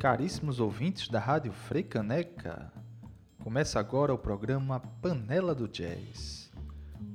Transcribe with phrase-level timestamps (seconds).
[0.00, 2.72] Caríssimos ouvintes da Rádio Freicaneca,
[3.44, 6.50] começa agora o programa Panela do Jazz,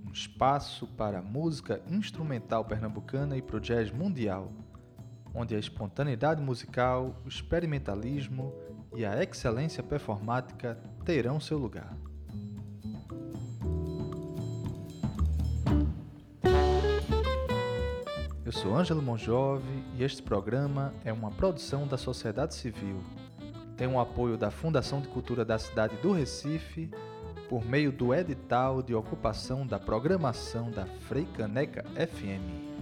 [0.08, 4.53] um espaço para música instrumental pernambucana e para o jazz mundial,
[5.33, 8.53] onde a espontaneidade musical, o experimentalismo
[8.96, 11.97] e a excelência performática terão seu lugar.
[18.45, 23.02] Eu sou Ângelo Monjove e este programa é uma produção da sociedade civil.
[23.76, 26.91] Tem o apoio da Fundação de Cultura da cidade do Recife
[27.50, 32.75] por meio do edital de ocupação da programação da Freicaneca FM.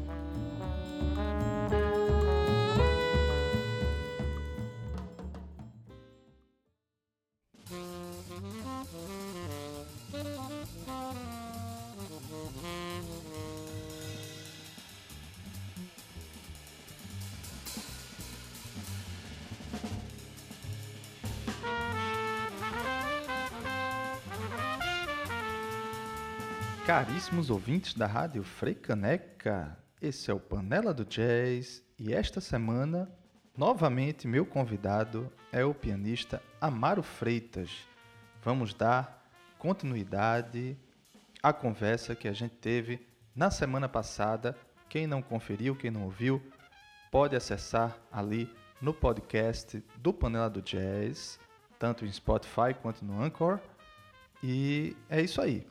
[27.06, 33.12] Caríssimos ouvintes da Rádio Freicaneca, esse é o Panela do Jazz e esta semana,
[33.58, 37.72] novamente, meu convidado é o pianista Amaro Freitas.
[38.42, 39.22] Vamos dar
[39.60, 40.78] continuidade
[41.42, 44.58] à conversa que a gente teve na semana passada.
[44.88, 46.42] Quem não conferiu, quem não ouviu,
[47.12, 51.38] pode acessar ali no podcast do Panela do Jazz,
[51.78, 53.60] tanto em Spotify quanto no Anchor.
[54.42, 55.68] E é isso aí.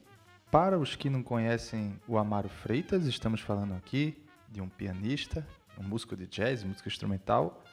[0.52, 5.82] Para os que não conhecem o Amaro Freitas, estamos falando aqui de um pianista, um
[5.82, 7.64] músico de jazz, música instrumental,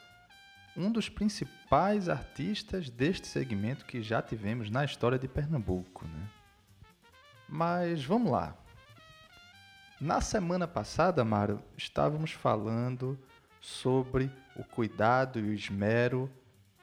[0.77, 6.07] um dos principais artistas deste segmento que já tivemos na história de Pernambuco.
[6.07, 6.29] Né?
[7.49, 8.55] Mas vamos lá.
[9.99, 13.19] Na semana passada, Amaro, estávamos falando
[13.59, 16.31] sobre o cuidado e o esmero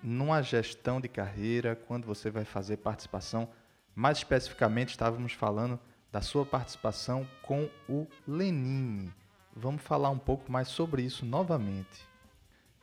[0.02, 3.48] numa gestão de carreira quando você vai fazer participação
[3.96, 5.80] mais especificamente, estávamos falando
[6.12, 9.10] da sua participação com o Lenin.
[9.54, 12.06] Vamos falar um pouco mais sobre isso novamente.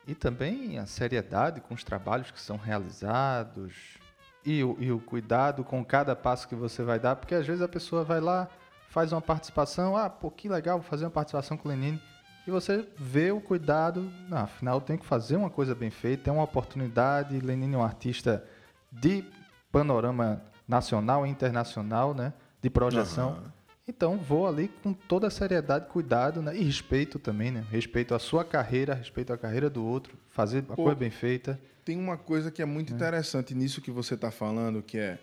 [0.08, 4.00] E também a seriedade com os trabalhos que são realizados
[4.44, 7.62] e o, e o cuidado com cada passo que você vai dar, porque às vezes
[7.62, 8.50] a pessoa vai lá,
[8.90, 12.02] faz uma participação, ah, pô, que legal, vou fazer uma participação com o Lenin,
[12.46, 16.34] e você vê o cuidado, não, afinal tem que fazer uma coisa bem feita, é
[16.34, 18.44] uma oportunidade, Lenin é um artista
[18.92, 19.24] de
[19.72, 23.32] panorama nacional e internacional, né, de projeção.
[23.32, 23.52] Uhum.
[23.88, 27.66] Então vou ali com toda a seriedade, cuidado né, e respeito também, né?
[27.70, 31.60] Respeito à sua carreira, respeito à carreira do outro, fazer a Pô, coisa bem feita.
[31.84, 32.96] Tem uma coisa que é muito é.
[32.96, 35.20] interessante nisso que você está falando, que é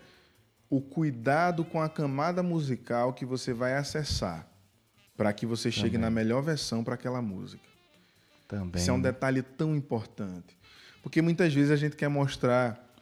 [0.68, 4.46] o cuidado com a camada musical que você vai acessar
[5.16, 6.00] para que você chegue também.
[6.02, 7.62] na melhor versão para aquela música.
[8.46, 8.80] Também.
[8.80, 10.56] Isso é um detalhe tão importante.
[11.02, 12.94] Porque muitas vezes a gente quer mostrar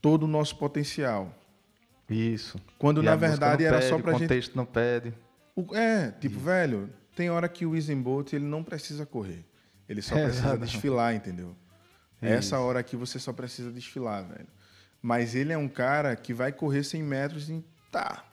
[0.00, 1.34] todo o nosso potencial.
[2.10, 2.60] Isso.
[2.76, 4.24] Quando e na verdade era pede, só pra gente.
[4.24, 5.14] O contexto não pede.
[5.54, 5.74] O...
[5.74, 6.44] É, tipo, Isso.
[6.44, 9.44] velho, tem hora que o Usain Bolt ele não precisa correr.
[9.88, 10.72] Ele só é, precisa exatamente.
[10.72, 11.56] desfilar, entendeu?
[12.20, 12.32] Isso.
[12.32, 14.48] Essa hora aqui você só precisa desfilar, velho.
[15.00, 17.64] Mas ele é um cara que vai correr 100 metros em.
[17.90, 18.24] Tá.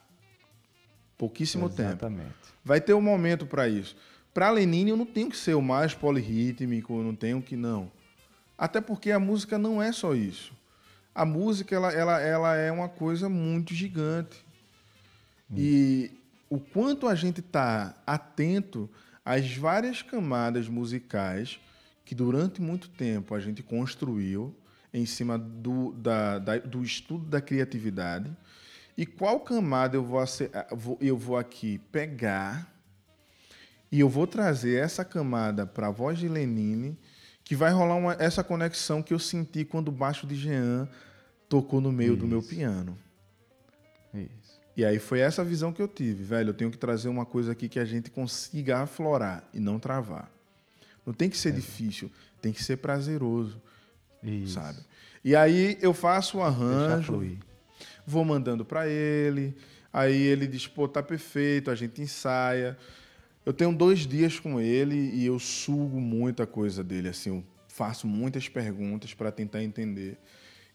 [1.18, 2.24] Pouquíssimo Exatamente.
[2.24, 2.36] tempo.
[2.64, 3.96] Vai ter um momento para isso.
[4.34, 7.56] Para Lenine, eu não tenho que ser o mais polirrítmico, eu não tenho que.
[7.56, 7.92] Não.
[8.58, 10.58] Até porque a música não é só isso
[11.18, 14.46] a música ela, ela, ela é uma coisa muito gigante.
[15.50, 15.56] Hum.
[15.58, 16.12] E
[16.48, 18.88] o quanto a gente está atento
[19.26, 21.60] às várias camadas musicais
[22.06, 24.56] que durante muito tempo a gente construiu
[24.94, 28.32] em cima do, da, da, do estudo da criatividade
[28.96, 32.72] e qual camada eu vou, eu vou aqui pegar
[33.92, 36.96] e eu vou trazer essa camada para a voz de Lenine
[37.48, 40.88] que vai rolar uma, essa conexão que eu senti quando o baixo de Jean
[41.48, 42.20] tocou no meio Isso.
[42.20, 42.98] do meu piano.
[44.14, 44.60] Isso.
[44.76, 46.50] E aí foi essa visão que eu tive, velho.
[46.50, 50.30] Eu tenho que trazer uma coisa aqui que a gente consiga aflorar e não travar.
[51.06, 51.52] Não tem que ser é.
[51.54, 53.62] difícil, tem que ser prazeroso,
[54.22, 54.56] Isso.
[54.56, 54.80] sabe?
[55.24, 57.38] E aí eu faço o arranjo,
[58.06, 59.56] vou mandando para ele.
[59.92, 62.78] Aí ele diz, pô, tá perfeito, a gente ensaia.
[63.48, 68.06] Eu tenho dois dias com ele e eu sugo muita coisa dele, assim, eu faço
[68.06, 70.18] muitas perguntas para tentar entender.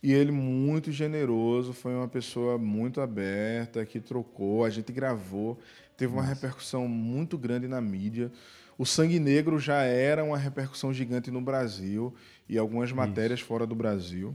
[0.02, 5.60] E ele, muito generoso, foi uma pessoa muito aberta, que trocou, a gente gravou,
[5.98, 6.32] teve uma Nossa.
[6.32, 8.32] repercussão muito grande na mídia.
[8.78, 12.14] O Sangue Negro já era uma repercussão gigante no Brasil
[12.48, 13.48] e algumas matérias Isso.
[13.48, 14.34] fora do Brasil.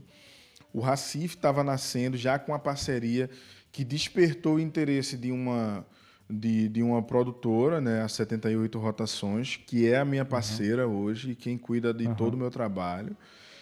[0.72, 3.32] O Racif estava nascendo já com a parceria
[3.72, 5.84] que despertou o interesse de uma,
[6.30, 11.04] de, de uma produtora, né, a 78 Rotações, que é a minha parceira uhum.
[11.04, 12.16] hoje e quem cuida de uhum.
[12.16, 13.16] todo o meu trabalho.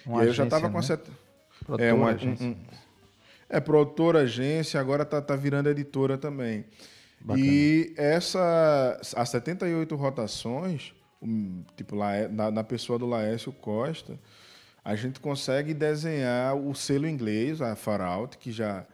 [0.05, 0.79] Uma e aí eu já agência, estava com né?
[0.79, 1.01] a set...
[1.65, 2.45] Produtora, É, uma, agência.
[2.47, 2.55] um- um-
[3.47, 6.65] é produtora, agência, agora tá, tá virando editora também.
[7.21, 7.45] Bacana.
[7.45, 14.19] E essa, as 78 rotações, um, tipo, Laé- na, na pessoa do Laércio Costa,
[14.83, 18.85] a gente consegue desenhar o selo inglês, a Far Out, que já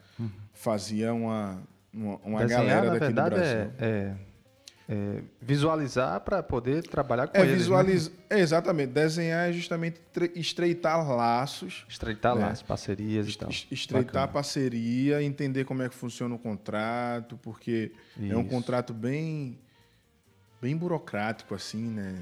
[0.54, 1.62] fazia uma,
[1.94, 2.48] uma, uma Uhum.
[2.48, 3.60] Desenhar, galera na daqui verdade, do Brasil.
[3.60, 4.16] é, é-
[4.94, 7.52] é visualizar para poder trabalhar com É, eles.
[7.54, 7.58] né?
[7.60, 8.14] visualizar.
[8.30, 8.92] exatamente.
[8.92, 12.50] Desenhar é justamente tre- estreitar laços, Estreitar né?
[12.50, 13.50] as parcerias e tal.
[13.50, 14.28] es- estreitar Bacana.
[14.34, 18.50] parceria, entender como é que funciona o contrato, porque é um Isso.
[18.50, 19.58] contrato bem,
[20.62, 22.16] bem burocrático, assim, né?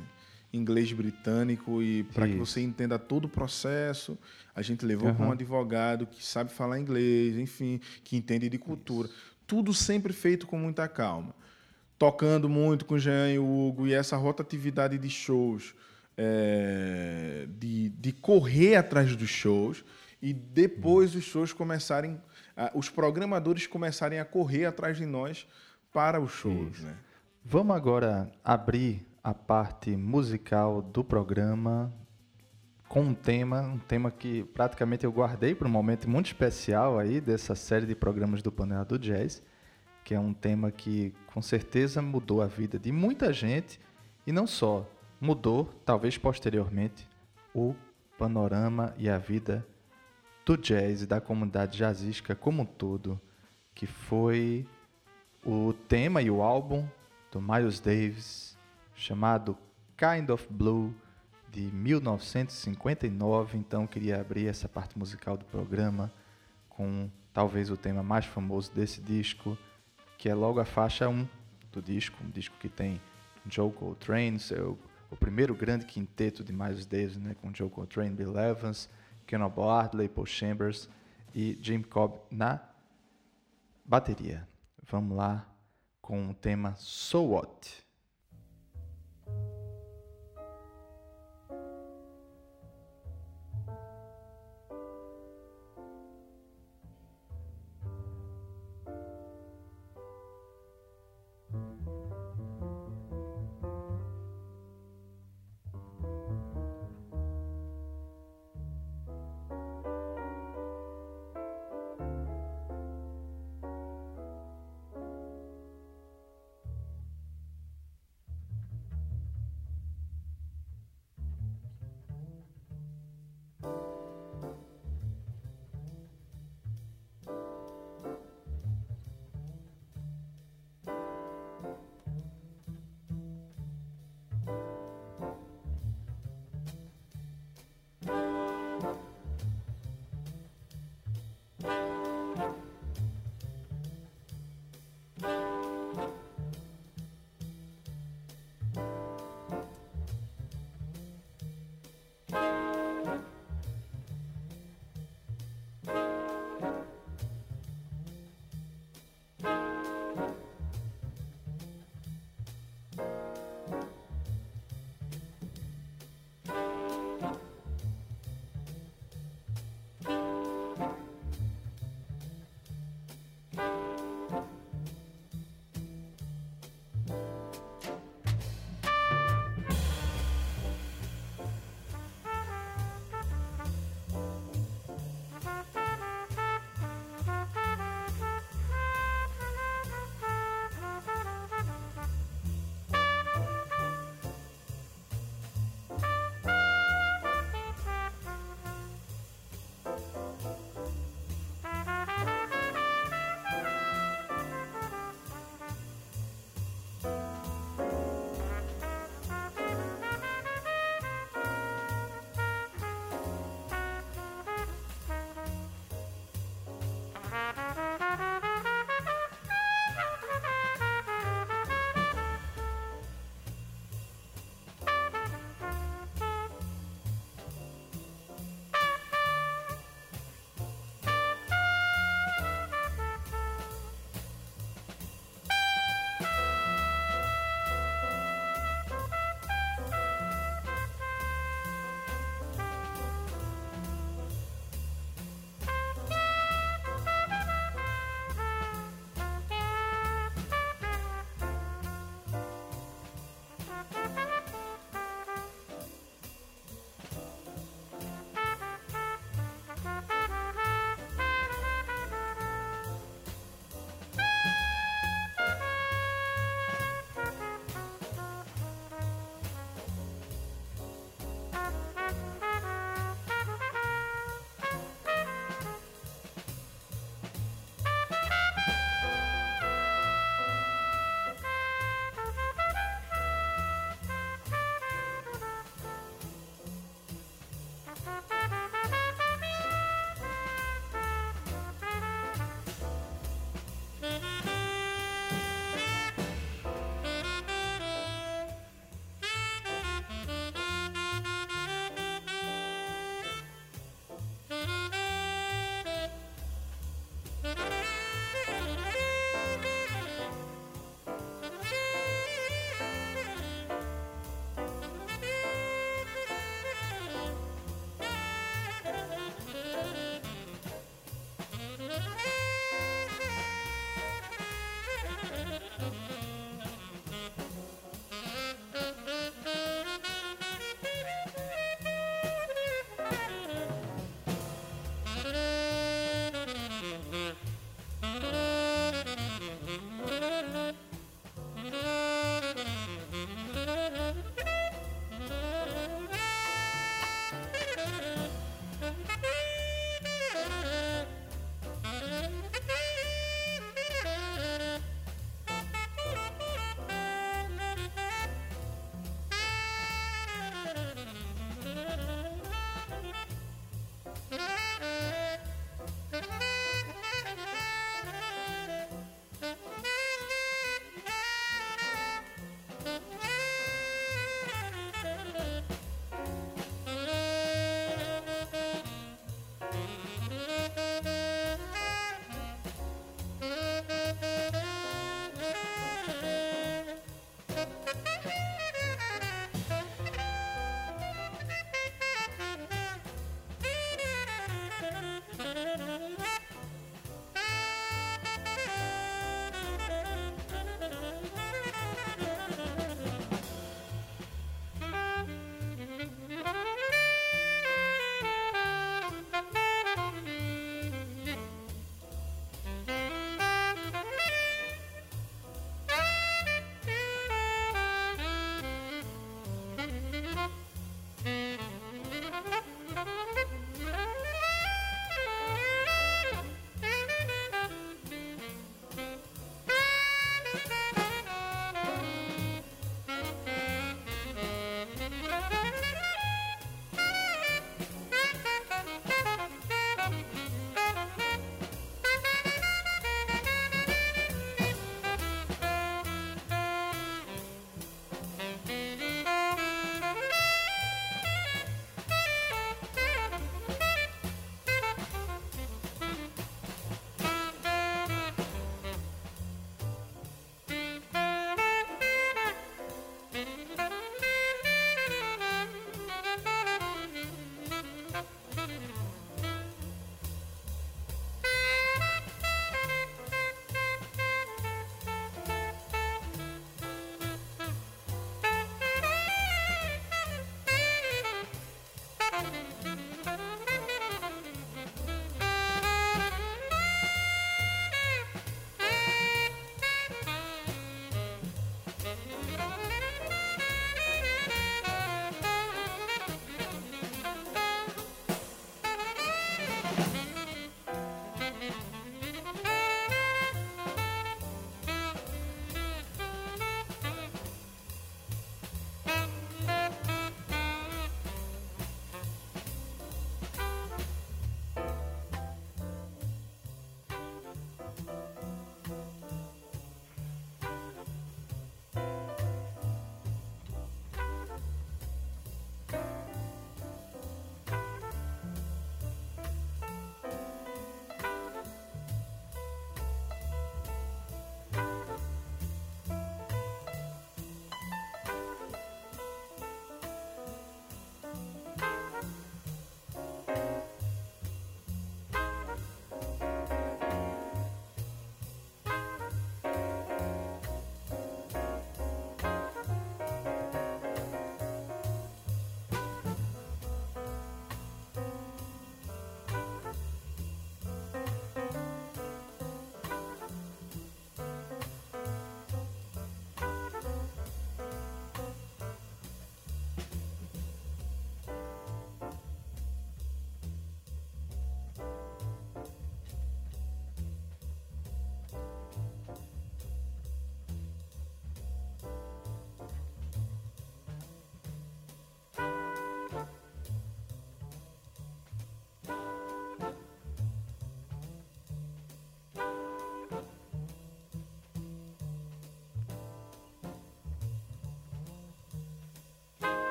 [0.52, 2.46] Inglês britânico, e para que Isso.
[2.46, 4.18] você entenda todo o processo,
[4.56, 5.34] a gente levou para um Aham.
[5.34, 9.08] advogado que sabe falar inglês, enfim, que entende de cultura.
[9.50, 11.34] Tudo sempre feito com muita calma.
[11.98, 15.74] Tocando muito com o Jean e o Hugo, e essa rotatividade de shows,
[16.16, 19.84] é, de, de correr atrás dos shows,
[20.22, 22.22] e depois os shows começarem,
[22.76, 25.48] os programadores começarem a correr atrás de nós
[25.92, 26.80] para os shows.
[26.82, 26.96] Né?
[27.44, 31.92] Vamos agora abrir a parte musical do programa
[32.90, 37.22] com um tema, um tema que praticamente eu guardei para um momento muito especial aí
[37.22, 39.44] dessa série de programas do Panela do Jazz,
[40.04, 43.80] que é um tema que com certeza mudou a vida de muita gente
[44.26, 44.90] e não só
[45.22, 47.08] mudou, talvez posteriormente,
[47.54, 47.76] o
[48.18, 49.64] panorama e a vida
[50.44, 53.22] do jazz e da comunidade jazzística como um todo,
[53.76, 54.66] que foi
[55.46, 56.88] o tema e o álbum
[57.32, 58.58] do Miles Davis,
[58.96, 59.56] chamado
[59.96, 60.92] Kind of Blue,
[61.52, 63.58] de 1959.
[63.58, 66.12] Então, queria abrir essa parte musical do programa
[66.70, 69.58] com talvez o tema mais famoso desse disco,
[70.18, 71.28] que é logo a faixa 1
[71.72, 73.00] do disco, um disco que tem
[73.46, 74.78] Joe Coltrane, seu,
[75.10, 78.90] o primeiro grande quinteto de Miles Davis, né, com Joe Coltrane, Bill Evans,
[79.26, 80.90] Kenneth Ardley, Paul Chambers
[81.34, 82.60] e Jim Cobb na
[83.86, 84.48] bateria.
[84.90, 85.48] Vamos lá
[86.02, 87.89] com o tema So What.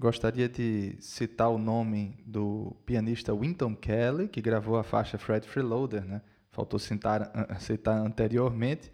[0.00, 6.02] Gostaria de citar o nome do pianista Winton Kelly, que gravou a faixa Fred Freeloader,
[6.02, 6.22] né?
[6.50, 7.30] Faltou citar,
[7.60, 8.90] citar anteriormente.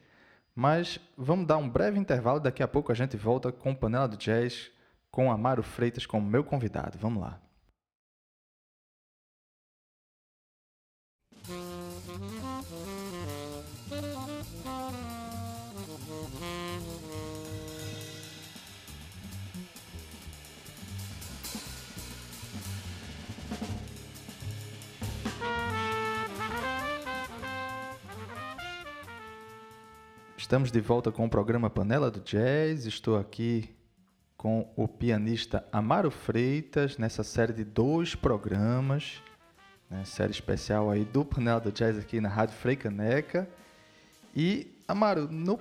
[0.52, 4.16] Mas vamos dar um breve intervalo, daqui a pouco a gente volta com Panela do
[4.16, 4.68] Jazz,
[5.08, 6.98] com Amaro Freitas como meu convidado.
[6.98, 7.40] Vamos lá.
[30.56, 32.86] Estamos de volta com o programa Panela do Jazz.
[32.86, 33.76] Estou aqui
[34.38, 39.22] com o pianista Amaro Freitas nessa série de dois programas,
[39.90, 43.46] né, série especial aí do Panela do Jazz aqui na Rádio Freicaneca.
[44.34, 45.60] E Amaro, no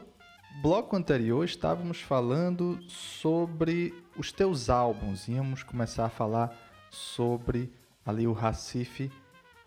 [0.61, 5.27] bloco anterior estávamos falando sobre os teus álbuns.
[5.27, 6.57] Íamos começar a falar
[6.89, 7.69] sobre
[8.05, 9.11] ali o Racife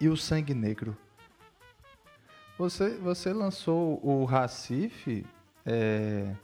[0.01, 0.97] e o Sangue Negro.
[2.59, 5.25] Você, você lançou o Racife
[5.65, 6.35] é,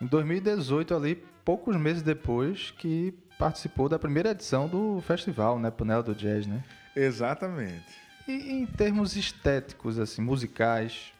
[0.00, 5.70] em 2018, ali, poucos meses depois que participou da primeira edição do festival, né?
[5.70, 6.62] Panela do Jazz, né?
[6.94, 7.94] Exatamente.
[8.28, 11.12] E em termos estéticos, assim, musicais,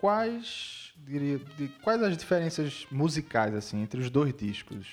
[0.00, 4.86] quais diria, de, quais as diferenças musicais assim entre os dois discos?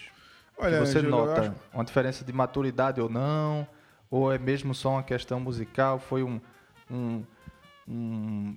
[0.57, 1.55] Olha, que você Angelo, nota acho...
[1.73, 3.67] uma diferença de maturidade ou não?
[4.09, 5.97] Ou é mesmo só uma questão musical?
[5.97, 6.39] Foi um,
[6.89, 7.23] um
[7.87, 8.55] um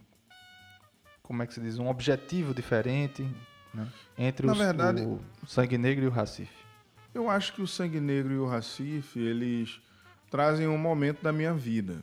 [1.25, 3.27] como é que se diz, um objetivo diferente
[3.73, 3.89] né?
[4.17, 6.65] entre os, verdade, o Sangue Negro e o Recife?
[7.15, 9.81] Eu acho que o Sangue Negro e o Recife, eles
[10.31, 12.03] trazem um momento da minha vida.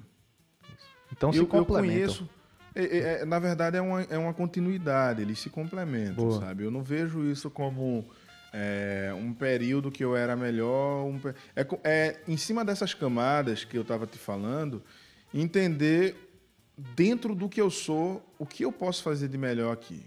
[1.11, 1.93] Então eu, se complementam.
[1.93, 2.29] Eu conheço,
[2.73, 6.39] é, é, é, na verdade é uma, é uma continuidade, eles se complementam, Boa.
[6.39, 6.63] sabe?
[6.63, 8.09] Eu não vejo isso como
[8.51, 11.05] é, um período que eu era melhor.
[11.05, 11.19] Um,
[11.55, 14.81] é, é, em cima dessas camadas que eu estava te falando,
[15.33, 16.30] entender
[16.77, 20.03] dentro do que eu sou, o que eu posso fazer de melhor aqui,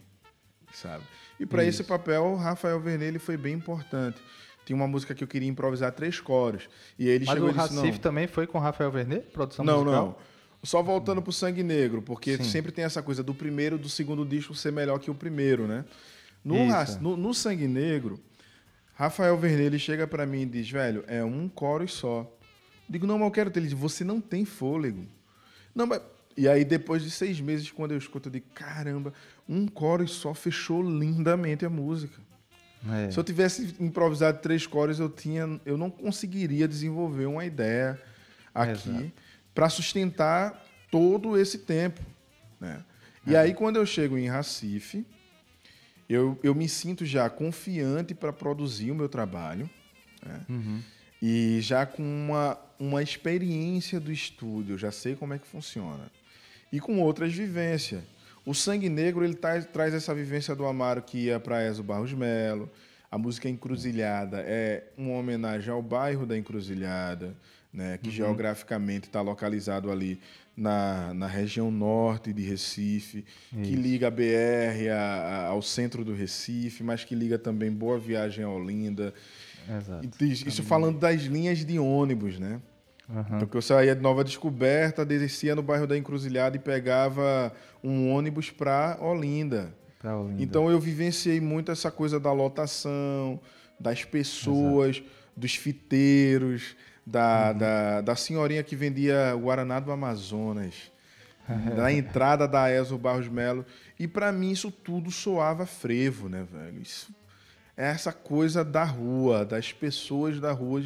[0.72, 1.05] sabe?
[1.38, 4.20] E para esse papel, o Rafael Vernelli foi bem importante.
[4.64, 6.68] Tinha uma música que eu queria improvisar três coros.
[6.98, 9.64] E ele Mas chegou o e disse, Recife também foi com o Rafael Vernelli, produção
[9.64, 10.03] não, musical?
[10.03, 10.16] Não, não.
[10.62, 12.44] Só voltando pro Sangue Negro, porque Sim.
[12.44, 15.85] sempre tem essa coisa do primeiro, do segundo disco ser melhor que o primeiro, né?
[16.42, 16.57] No,
[17.00, 18.18] no, no Sangue Negro,
[18.94, 22.31] Rafael Vernelli chega para mim e diz, velho, é um coro só.
[22.88, 23.61] Digo, não, mas eu quero ter.
[23.61, 25.07] Ele diz, você não tem fôlego.
[25.74, 26.00] Não, mas
[26.37, 29.12] e aí, depois de seis meses, quando eu escuto, eu digo, caramba,
[29.49, 32.20] um coro só fechou lindamente a música.
[32.90, 33.11] É.
[33.11, 38.01] Se eu tivesse improvisado três cores, eu, tinha, eu não conseguiria desenvolver uma ideia
[38.53, 39.12] aqui
[39.55, 42.01] para sustentar todo esse tempo.
[42.61, 42.85] Né?
[43.27, 43.38] E é.
[43.38, 45.07] aí, quando eu chego em Recife,
[46.09, 49.70] eu, eu me sinto já confiante para produzir o meu trabalho.
[50.25, 50.40] Né?
[50.49, 50.83] Uhum.
[51.23, 56.11] E já com uma, uma experiência do estúdio, já sei como é que funciona
[56.72, 58.03] e com outras vivências.
[58.46, 62.12] O Sangue Negro ele traz, traz essa vivência do Amaro que ia para Ezo Barros
[62.12, 62.70] Melo.
[63.11, 67.35] A música Encruzilhada é uma homenagem ao bairro da Encruzilhada,
[67.72, 68.14] né, que uhum.
[68.14, 70.20] geograficamente está localizado ali
[70.57, 73.62] na, na região norte de Recife, Isso.
[73.62, 77.98] que liga a BR a, a, ao centro do Recife, mas que liga também Boa
[77.98, 79.14] Viagem a Olinda.
[79.68, 80.24] Exato.
[80.24, 82.61] Isso falando das linhas de ônibus, né?
[83.08, 83.38] Uhum.
[83.38, 88.50] Porque eu saía de Nova Descoberta, descia no bairro da Encruzilhada e pegava um ônibus
[88.50, 89.74] para Olinda.
[90.02, 90.42] Olinda.
[90.42, 93.40] Então eu vivenciei muito essa coisa da lotação,
[93.78, 95.10] das pessoas, Exato.
[95.36, 97.58] dos fiteiros, da, uhum.
[97.58, 100.90] da, da senhorinha que vendia Guaraná do Amazonas,
[101.76, 103.66] da entrada da ESO Barros Melo.
[103.98, 106.80] E para mim isso tudo soava frevo, né, velho?
[106.80, 107.14] Isso
[107.76, 110.84] é essa coisa da rua, das pessoas da rua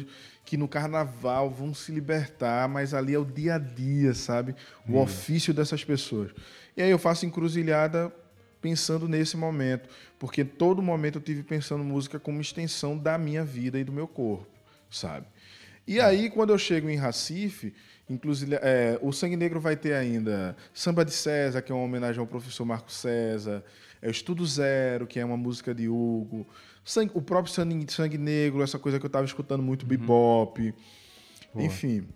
[0.49, 4.55] que no carnaval vão se libertar, mas ali é o dia a dia, sabe?
[4.87, 5.01] O hum.
[5.01, 6.31] ofício dessas pessoas.
[6.75, 8.11] E aí eu faço encruzilhada
[8.59, 13.77] pensando nesse momento, porque todo momento eu tive pensando música como extensão da minha vida
[13.77, 14.47] e do meu corpo,
[14.89, 15.27] sabe?
[15.87, 16.03] E hum.
[16.03, 17.71] aí quando eu chego em Recife,
[18.09, 22.19] inclusive é, o Sangue Negro vai ter ainda Samba de César, que é uma homenagem
[22.19, 23.63] ao professor Marco César,
[24.01, 26.47] é o Estudo Zero, que é uma música de Hugo,
[26.83, 29.89] Sangue, o próprio sangue, sangue Negro, essa coisa que eu estava escutando muito, uhum.
[29.89, 30.73] bebop.
[31.53, 31.65] Boa.
[31.65, 32.07] Enfim.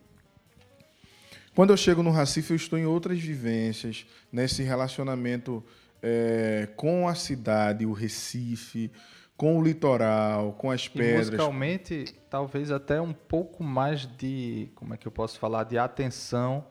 [1.56, 5.64] Quando eu chego no Recife, eu estou em outras vivências, nesse relacionamento
[6.02, 8.92] é, com a cidade, o Recife,
[9.38, 11.28] com o litoral, com as pedras.
[11.28, 15.78] E musicalmente, talvez até um pouco mais de, como é que eu posso falar, de
[15.78, 16.66] atenção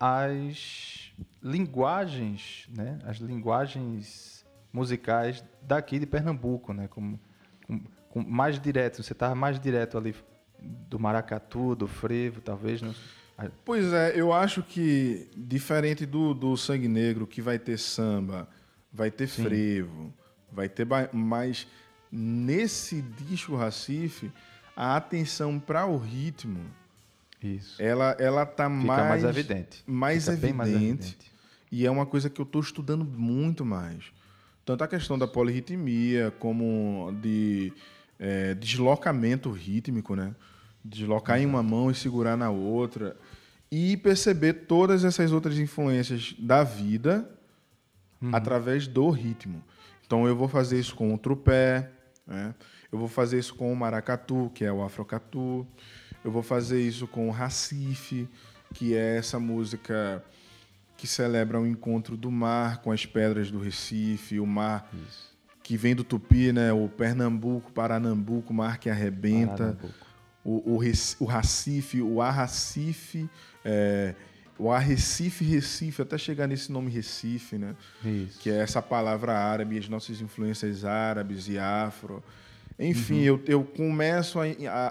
[0.00, 2.98] às linguagens, né?
[3.04, 4.43] As linguagens
[4.74, 6.88] musicais daqui de Pernambuco, né?
[6.88, 7.20] Como
[7.64, 10.14] com, com mais direto, você estava mais direto ali
[10.60, 12.82] do maracatu, do frevo, talvez.
[12.82, 12.92] Não...
[13.64, 18.48] Pois é, eu acho que, diferente do, do Sangue Negro, que vai ter samba,
[18.92, 19.44] vai ter Sim.
[19.44, 20.12] frevo,
[20.50, 21.68] vai ter mais.
[22.10, 24.30] Nesse disco Racife,
[24.76, 26.60] a atenção para o ritmo.
[27.42, 27.80] Isso.
[27.80, 29.82] Ela, ela tá Fica mais, mais evidente.
[29.86, 31.32] Mais evidente, mais evidente.
[31.70, 34.12] E é uma coisa que eu estou estudando muito mais.
[34.64, 37.72] Tanto a questão da polirritmia, como de
[38.18, 40.34] é, deslocamento rítmico, né?
[40.84, 43.16] Deslocar em uma mão e segurar na outra.
[43.70, 47.28] E perceber todas essas outras influências da vida
[48.22, 48.30] uhum.
[48.32, 49.62] através do ritmo.
[50.06, 51.90] Então eu vou fazer isso com o trupé,
[52.26, 52.54] né?
[52.90, 55.66] eu vou fazer isso com o maracatu, que é o afrocatu,
[56.24, 58.28] eu vou fazer isso com o racife,
[58.72, 60.22] que é essa música
[61.04, 65.30] que celebra o encontro do mar com as pedras do Recife, o mar isso.
[65.62, 66.72] que vem do Tupi, né?
[66.72, 69.76] o Pernambuco, Paranambuco, o mar que arrebenta,
[70.42, 70.80] o, o,
[71.20, 73.28] o Racife, o Arracife,
[73.62, 74.14] é,
[74.58, 77.76] o Arrecife, Recife, até chegar nesse nome Recife, né?
[78.02, 78.40] Isso.
[78.40, 82.24] que é essa palavra árabe, as nossas influências árabes e afro.
[82.78, 83.24] Enfim, uhum.
[83.24, 84.44] eu, eu começo a,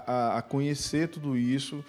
[0.06, 1.84] a, a conhecer tudo isso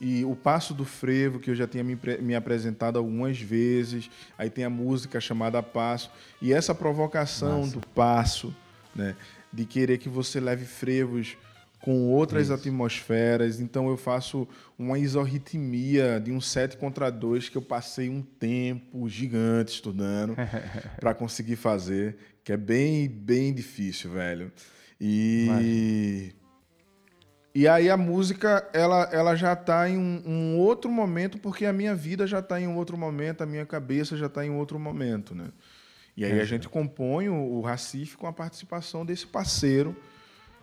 [0.00, 4.50] e o Passo do Frevo, que eu já tinha me, me, apresentado algumas vezes, aí
[4.50, 7.72] tem a música chamada Passo, e essa provocação Nossa.
[7.72, 8.54] do passo,
[8.94, 9.16] né,
[9.52, 11.36] de querer que você leve frevos
[11.80, 12.54] com outras Isso.
[12.54, 14.46] atmosferas, então eu faço
[14.78, 20.34] uma isorritmia de um 7 contra 2 que eu passei um tempo gigante estudando
[21.00, 24.52] para conseguir fazer, que é bem, bem difícil, velho.
[25.00, 25.44] E...
[25.44, 26.45] Imagina.
[27.56, 31.72] E aí a música, ela, ela já está em um, um, outro momento, porque a
[31.72, 34.58] minha vida já está em um outro momento, a minha cabeça já está em um
[34.58, 35.48] outro momento, né?
[36.14, 39.96] E aí é, a gente compõe o, o Recife com a participação desse parceiro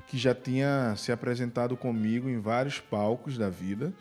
[0.08, 3.92] que já tinha se apresentado comigo em vários palcos da vida,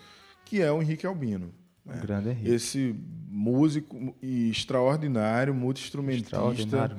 [0.44, 1.50] que é o Henrique Albino.
[1.87, 1.98] Né?
[2.02, 2.50] grande Henrique.
[2.50, 2.94] Esse
[3.26, 6.94] músico extraordinário, multi-instrumentista,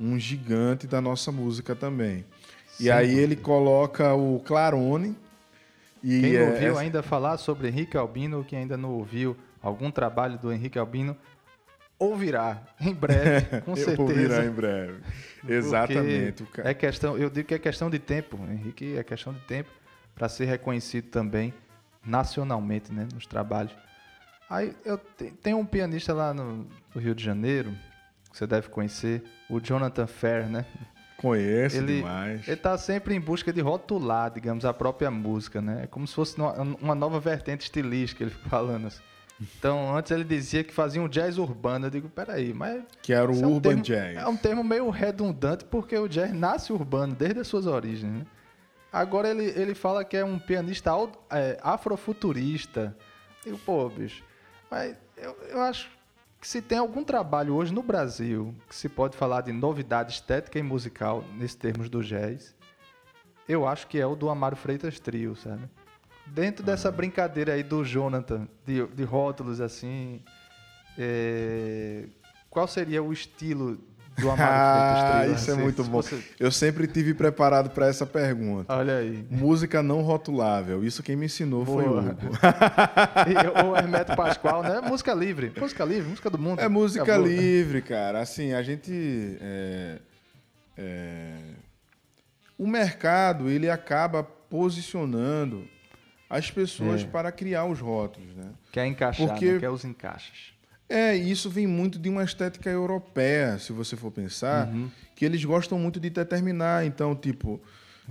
[0.00, 2.24] um gigante da nossa música também.
[2.80, 5.16] E aí ele coloca o Clarone.
[6.02, 9.90] E Quem não é, ouviu ainda falar sobre Henrique Albino, que ainda não ouviu algum
[9.90, 11.14] trabalho do Henrique Albino,
[11.98, 14.00] ouvirá em breve, com certeza.
[14.00, 15.00] ouvirá em breve.
[15.46, 16.46] Exatamente.
[16.58, 19.68] É questão, eu digo que é questão de tempo, Henrique, é questão de tempo
[20.14, 21.52] para ser reconhecido também
[22.04, 23.72] nacionalmente, né, nos trabalhos.
[24.48, 24.98] Aí eu
[25.42, 27.72] tenho um pianista lá no, no Rio de Janeiro,
[28.30, 30.64] que você deve conhecer, o Jonathan Fair, né?
[31.20, 32.48] Conheço ele, demais.
[32.48, 35.82] Ele está sempre em busca de rotular, digamos, a própria música, né?
[35.84, 36.34] É como se fosse
[36.80, 39.02] uma nova vertente estilística, ele fica falando assim.
[39.38, 41.86] Então, antes ele dizia que fazia um jazz urbano.
[41.86, 42.82] Eu digo, peraí, mas.
[43.02, 44.16] Que era o é um urban termo, jazz.
[44.16, 48.26] É um termo meio redundante, porque o jazz nasce urbano desde as suas origens, né?
[48.90, 50.90] Agora ele, ele fala que é um pianista
[51.30, 52.96] é, afrofuturista.
[53.44, 54.24] Eu digo, pô, bicho.
[54.70, 55.88] Mas eu, eu acho
[56.40, 60.58] que se tem algum trabalho hoje no Brasil que se pode falar de novidade estética
[60.58, 62.56] e musical, nesses termos do jazz,
[63.46, 65.68] eu acho que é o do Amaro Freitas Trio, sabe?
[66.26, 66.92] Dentro dessa ah.
[66.92, 70.22] brincadeira aí do Jonathan, de, de rótulos assim,
[70.96, 72.06] é...
[72.48, 73.78] qual seria o estilo
[74.20, 76.02] do Amaro ah, Isso é muito bom.
[76.02, 76.22] Você...
[76.38, 78.72] Eu sempre tive preparado para essa pergunta.
[78.72, 79.26] Olha aí.
[79.30, 80.84] Música não rotulável.
[80.84, 81.82] Isso quem me ensinou Boa.
[81.82, 82.16] foi o Hugo.
[83.26, 84.80] e o Hermeto Pascoal, né?
[84.80, 85.52] Música livre.
[85.58, 86.60] Música livre, música do mundo.
[86.60, 88.20] É música livre, cara.
[88.20, 89.38] Assim, a gente...
[89.40, 89.98] É,
[90.76, 91.34] é...
[92.58, 95.66] O mercado, ele acaba posicionando
[96.28, 97.06] as pessoas é.
[97.06, 98.50] para criar os rótulos, né?
[98.70, 99.52] Quer encaixar, Porque...
[99.54, 99.58] né?
[99.58, 100.52] quer os encaixes.
[100.90, 104.90] É, isso vem muito de uma estética europeia, se você for pensar, uhum.
[105.14, 106.84] que eles gostam muito de determinar.
[106.84, 107.60] Então, tipo,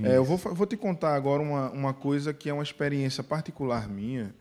[0.01, 3.89] é, eu vou, vou te contar agora uma, uma coisa que é uma experiência particular
[3.89, 4.33] minha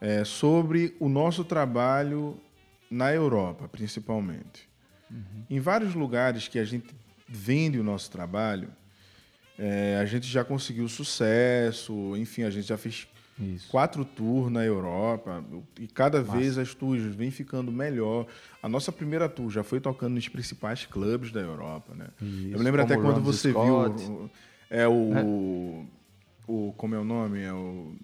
[0.00, 2.40] é, sobre o nosso trabalho
[2.88, 4.68] na Europa, principalmente.
[5.10, 5.44] Uhum.
[5.50, 6.94] Em vários lugares que a gente
[7.28, 8.68] vende o nosso trabalho,
[9.58, 13.08] é, a gente já conseguiu sucesso, enfim, a gente já fez
[13.38, 13.68] isso.
[13.68, 15.44] Quatro tours na Europa.
[15.78, 16.36] E cada Massa.
[16.36, 18.26] vez as tours vêm ficando melhor.
[18.62, 22.08] A nossa primeira tour já foi tocando nos principais clubes da Europa, né?
[22.20, 22.48] Isso.
[22.52, 23.96] Eu me lembro até quando você Scott.
[23.96, 24.30] viu.
[24.70, 25.24] É o, é.
[26.48, 26.72] o.
[26.76, 27.40] Como é o nome?
[27.40, 27.94] É o.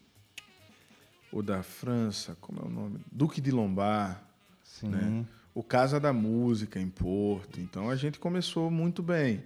[1.33, 2.99] O da França, como é o nome?
[3.11, 4.19] Duque de Lombard.
[4.65, 4.89] Sim.
[4.89, 5.25] Né?
[5.55, 7.61] O Casa da Música em Porto.
[7.61, 9.45] Então a gente começou muito bem.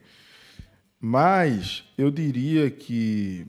[0.99, 3.47] Mas eu diria que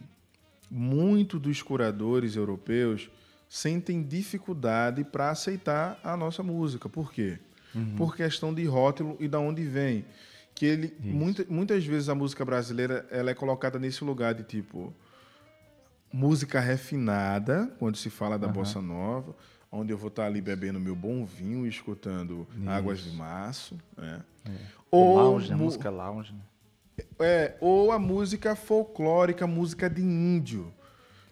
[0.70, 3.10] muito dos curadores europeus
[3.48, 6.90] sentem dificuldade para aceitar a nossa música.
[6.90, 7.40] Por quê?
[7.74, 7.96] Uhum.
[7.96, 10.06] Por questão de rótulo e da onde vem.
[10.54, 14.94] Que ele muita, muitas vezes a música brasileira ela é colocada nesse lugar de tipo
[16.12, 19.36] música refinada, quando se fala da bossa nova,
[19.72, 22.70] onde eu vou estar ali bebendo meu bom vinho e escutando Isso.
[22.70, 24.22] Águas de Março, né?
[24.90, 26.32] O Ou, lounge, mu- música lounge.
[26.32, 26.40] né?
[27.20, 30.74] É, ou a música folclórica, música de índio.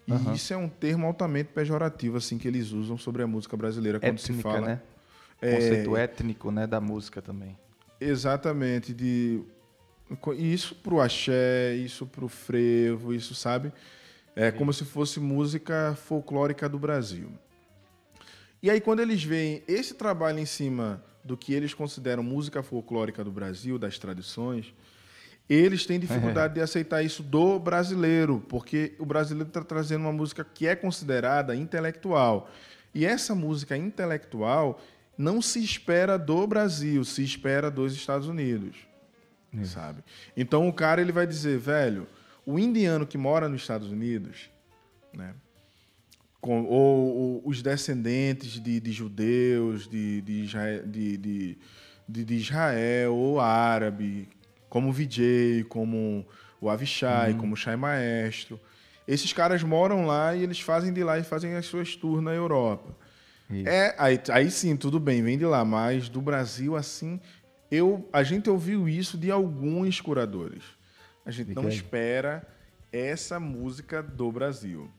[0.06, 0.32] E Aham.
[0.34, 4.18] isso é um termo altamente pejorativo, assim, que eles usam sobre a música brasileira quando
[4.18, 4.66] se Étnica, fala.
[4.66, 4.80] né?
[5.40, 7.56] É, Conceito étnico, né, da música também.
[8.00, 9.42] Exatamente, de
[10.36, 13.72] isso pro axé, isso pro frevo, isso sabe?
[14.36, 17.30] É como se fosse música folclórica do Brasil.
[18.62, 23.24] E aí quando eles veem esse trabalho em cima do que eles consideram música folclórica
[23.24, 24.74] do Brasil, das tradições,
[25.48, 30.44] eles têm dificuldade de aceitar isso do brasileiro, porque o brasileiro está trazendo uma música
[30.44, 32.50] que é considerada intelectual.
[32.94, 34.80] E essa música intelectual
[35.18, 38.76] não se espera do Brasil, se espera dos Estados Unidos,
[39.64, 40.02] sabe?
[40.36, 42.06] Então o cara ele vai dizer, velho,
[42.46, 44.50] o indiano que mora nos Estados Unidos,
[45.12, 45.34] né?
[46.40, 50.46] com- ou, ou os descendentes de, de judeus, de, de,
[50.86, 54.28] de, de- de Israel ou árabe,
[54.74, 56.26] como o VJ, como
[56.60, 58.58] o Avishai, como o Shai Maestro.
[59.06, 62.32] Esses caras moram lá e eles fazem de lá e fazem as suas tours na
[62.32, 62.92] Europa.
[63.48, 63.68] Isso.
[63.68, 67.20] É, aí, aí sim, tudo bem, vem de lá, mas do Brasil, assim,
[67.70, 70.64] eu, a gente ouviu isso de alguns curadores.
[71.24, 71.76] A gente Fica não aí.
[71.76, 72.44] espera
[72.90, 74.90] essa música do Brasil.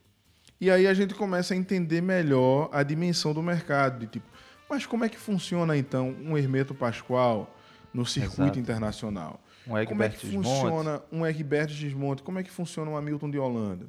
[0.62, 4.28] E aí a gente começa a entender melhor a dimensão do mercado, de tipo,
[4.70, 7.54] mas como é que funciona então um Hermeto Pascoal
[7.94, 8.60] no circuito Exato.
[8.60, 9.42] internacional?
[9.68, 12.22] Um Como é que funciona um Egberto Gismonte?
[12.24, 13.88] Como é que funciona um Hamilton de Holanda?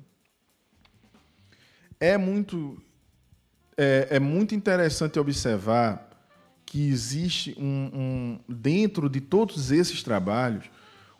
[1.98, 2.80] É muito,
[3.76, 6.04] é, é muito interessante observar
[6.64, 10.64] que existe um, um- dentro de todos esses trabalhos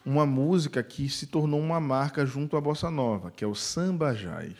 [0.04, 4.14] uma música que se tornou uma marca junto à bossa nova, que é o samba
[4.14, 4.54] jazz.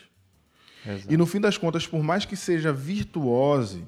[0.85, 1.13] Exato.
[1.13, 3.87] E no fim das contas, por mais que seja virtuose,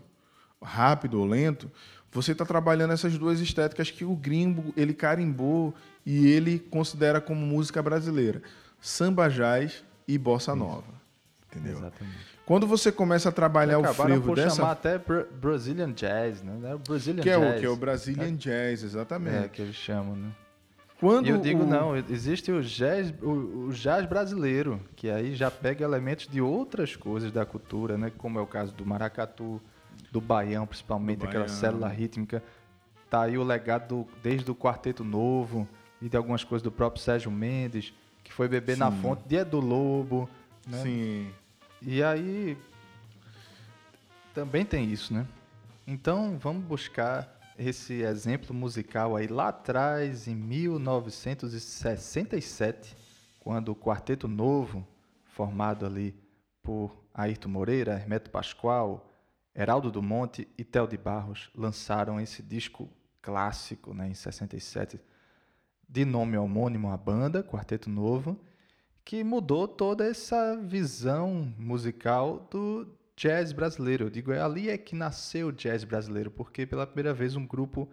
[0.62, 1.71] rápido ou lento,
[2.11, 5.75] você está trabalhando essas duas estéticas que o gringo ele carimbou
[6.07, 8.42] e ele considera como música brasileira:
[8.81, 10.99] samba jazz e bossa nova.
[11.51, 11.79] Entendeu?
[11.79, 12.38] Exatamente.
[12.44, 16.42] Quando você começa a trabalhar o Acabaram frevo por dessa chamar até Bra- Brazilian Jazz,
[16.42, 16.71] né?
[16.71, 17.57] É o Brazilian que é Jazz.
[17.57, 19.37] o que é o Brazilian Jazz, exatamente.
[19.44, 20.31] É, que eles chamam, né?
[20.99, 25.35] Quando E eu digo, o- não, existe o jazz, o, o jazz brasileiro, que aí
[25.35, 28.11] já pega elementos de outras coisas da cultura, né?
[28.16, 29.61] Como é o caso do maracatu,
[30.11, 31.57] do baião, principalmente, Do aquela baião.
[31.59, 32.42] célula rítmica.
[33.11, 35.66] Tá aí o legado do- desde o Quarteto Novo
[36.01, 37.92] e de algumas coisas do próprio Sérgio Mendes,
[38.23, 39.01] que foi beber na Sim.
[39.01, 40.29] fonte de Edu Lobo,
[40.66, 40.83] né?
[40.83, 41.31] Sim.
[41.81, 42.59] E aí
[44.35, 45.27] também tem isso, né?
[45.87, 52.94] Então vamos buscar esse exemplo musical aí lá atrás, em 1967,
[53.40, 54.87] quando o Quarteto Novo,
[55.25, 56.14] formado ali
[56.62, 59.08] por Ayrton Moreira, Hermeto Pascoal,
[59.59, 62.88] Heraldo do Monte e Tel de Barros, lançaram esse disco
[63.21, 65.01] clássico né, em 67,
[65.88, 68.40] de nome homônimo à banda, Quarteto Novo,
[69.05, 74.05] que mudou toda essa visão musical do jazz brasileiro.
[74.05, 77.44] Eu digo, é ali é que nasceu o jazz brasileiro, porque pela primeira vez um
[77.44, 77.90] grupo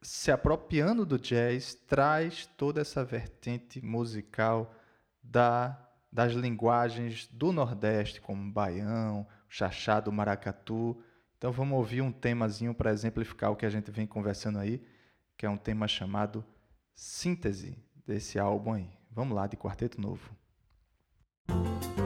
[0.00, 4.72] se apropriando do jazz traz toda essa vertente musical
[5.20, 5.76] da,
[6.12, 10.98] das linguagens do Nordeste, como baião, xaxá do maracatu.
[11.36, 14.82] Então vamos ouvir um temazinho para exemplificar o que a gente vem conversando aí,
[15.36, 16.42] que é um tema chamado
[16.94, 18.88] Síntese desse álbum aí.
[19.10, 20.34] Vamos lá, de Quarteto Novo.
[21.48, 22.01] Thank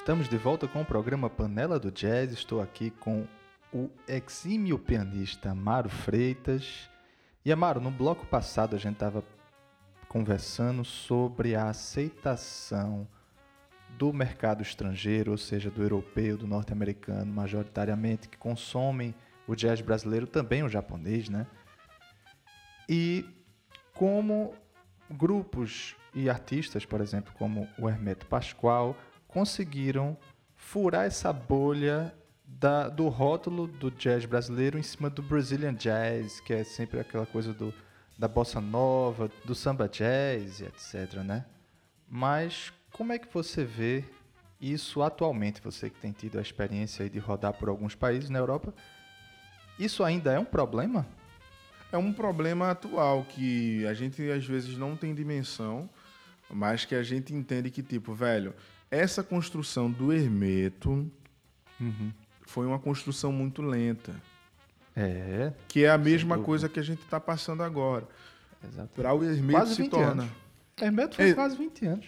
[0.00, 2.32] Estamos de volta com o programa Panela do Jazz.
[2.32, 3.28] Estou aqui com
[3.70, 6.88] o exímio pianista Amaro Freitas.
[7.44, 9.22] E Amaro, no bloco passado a gente estava
[10.08, 13.06] conversando sobre a aceitação
[13.90, 19.14] do mercado estrangeiro, ou seja, do europeu, do norte-americano, majoritariamente, que consomem
[19.46, 21.46] o jazz brasileiro, também o japonês, né?
[22.88, 23.26] E
[23.92, 24.54] como
[25.10, 28.96] grupos e artistas, por exemplo, como o Hermeto Pascoal,
[29.30, 30.16] conseguiram
[30.56, 32.12] furar essa bolha
[32.44, 37.26] da, do rótulo do jazz brasileiro em cima do Brazilian Jazz, que é sempre aquela
[37.26, 37.72] coisa do,
[38.18, 41.46] da bossa nova, do samba jazz, etc, né?
[42.08, 44.04] Mas como é que você vê
[44.60, 48.74] isso atualmente, você que tem tido a experiência de rodar por alguns países na Europa?
[49.78, 51.06] Isso ainda é um problema?
[51.92, 55.88] É um problema atual que a gente às vezes não tem dimensão,
[56.50, 58.54] mas que a gente entende que, tipo, velho,
[58.90, 61.10] essa construção do Hermeto
[61.80, 62.12] uhum.
[62.42, 64.14] foi uma construção muito lenta.
[64.96, 65.52] É.
[65.68, 68.06] Que é a mesma coisa que a gente está passando agora.
[68.94, 70.22] Para o Hermeto quase se torna.
[70.22, 70.34] Anos.
[70.80, 71.34] Hermeto foi é...
[71.34, 72.06] quase 20 anos.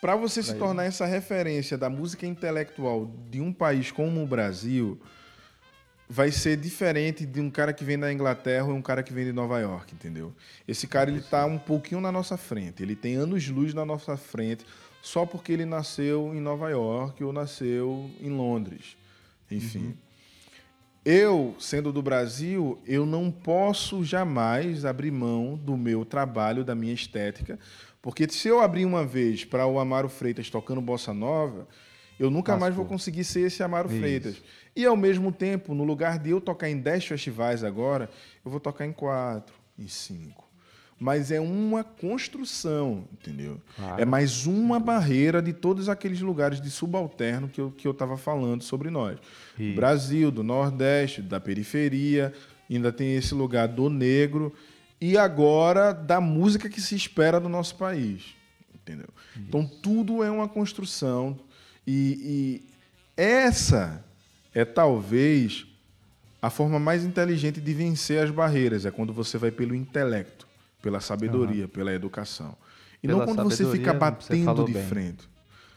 [0.00, 4.26] Para você pra se tornar essa referência da música intelectual de um país como o
[4.26, 4.98] Brasil,
[6.08, 9.26] vai ser diferente de um cara que vem da Inglaterra ou um cara que vem
[9.26, 10.34] de Nova York, entendeu?
[10.66, 14.64] Esse cara ele tá um pouquinho na nossa frente, ele tem anos-luz na nossa frente,
[15.02, 18.96] só porque ele nasceu em Nova York ou nasceu em Londres.
[19.50, 19.86] Enfim.
[19.86, 19.94] Uhum.
[21.04, 26.92] Eu, sendo do Brasil, eu não posso jamais abrir mão do meu trabalho, da minha
[26.92, 27.58] estética,
[28.02, 31.66] porque se eu abrir uma vez para o Amaro Freitas tocando bossa nova,
[32.18, 33.98] eu nunca mais vou conseguir ser esse Amaro Isso.
[33.98, 34.42] Freitas.
[34.76, 38.10] E ao mesmo tempo, no lugar de eu tocar em 10 festivais agora,
[38.44, 40.49] eu vou tocar em 4, em 5.
[41.00, 43.58] Mas é uma construção, entendeu?
[43.74, 44.02] Claro.
[44.02, 48.18] É mais uma barreira de todos aqueles lugares de subalterno que eu que eu estava
[48.18, 49.18] falando sobre nós.
[49.58, 49.74] Isso.
[49.74, 52.34] Brasil, do Nordeste, da periferia,
[52.68, 54.54] ainda tem esse lugar do negro
[55.00, 58.34] e agora da música que se espera do nosso país.
[58.74, 59.08] Entendeu?
[59.34, 59.44] Isso.
[59.48, 61.38] Então tudo é uma construção
[61.86, 62.70] e, e,
[63.16, 64.04] essa
[64.54, 65.66] é talvez
[66.42, 70.46] a forma mais inteligente de vencer as barreiras, é quando você vai pelo intelecto,
[70.80, 71.70] pela sabedoria, uhum.
[71.70, 72.56] pela educação.
[73.02, 74.86] E pela não quando você fica batendo você de bem.
[74.86, 75.30] frente.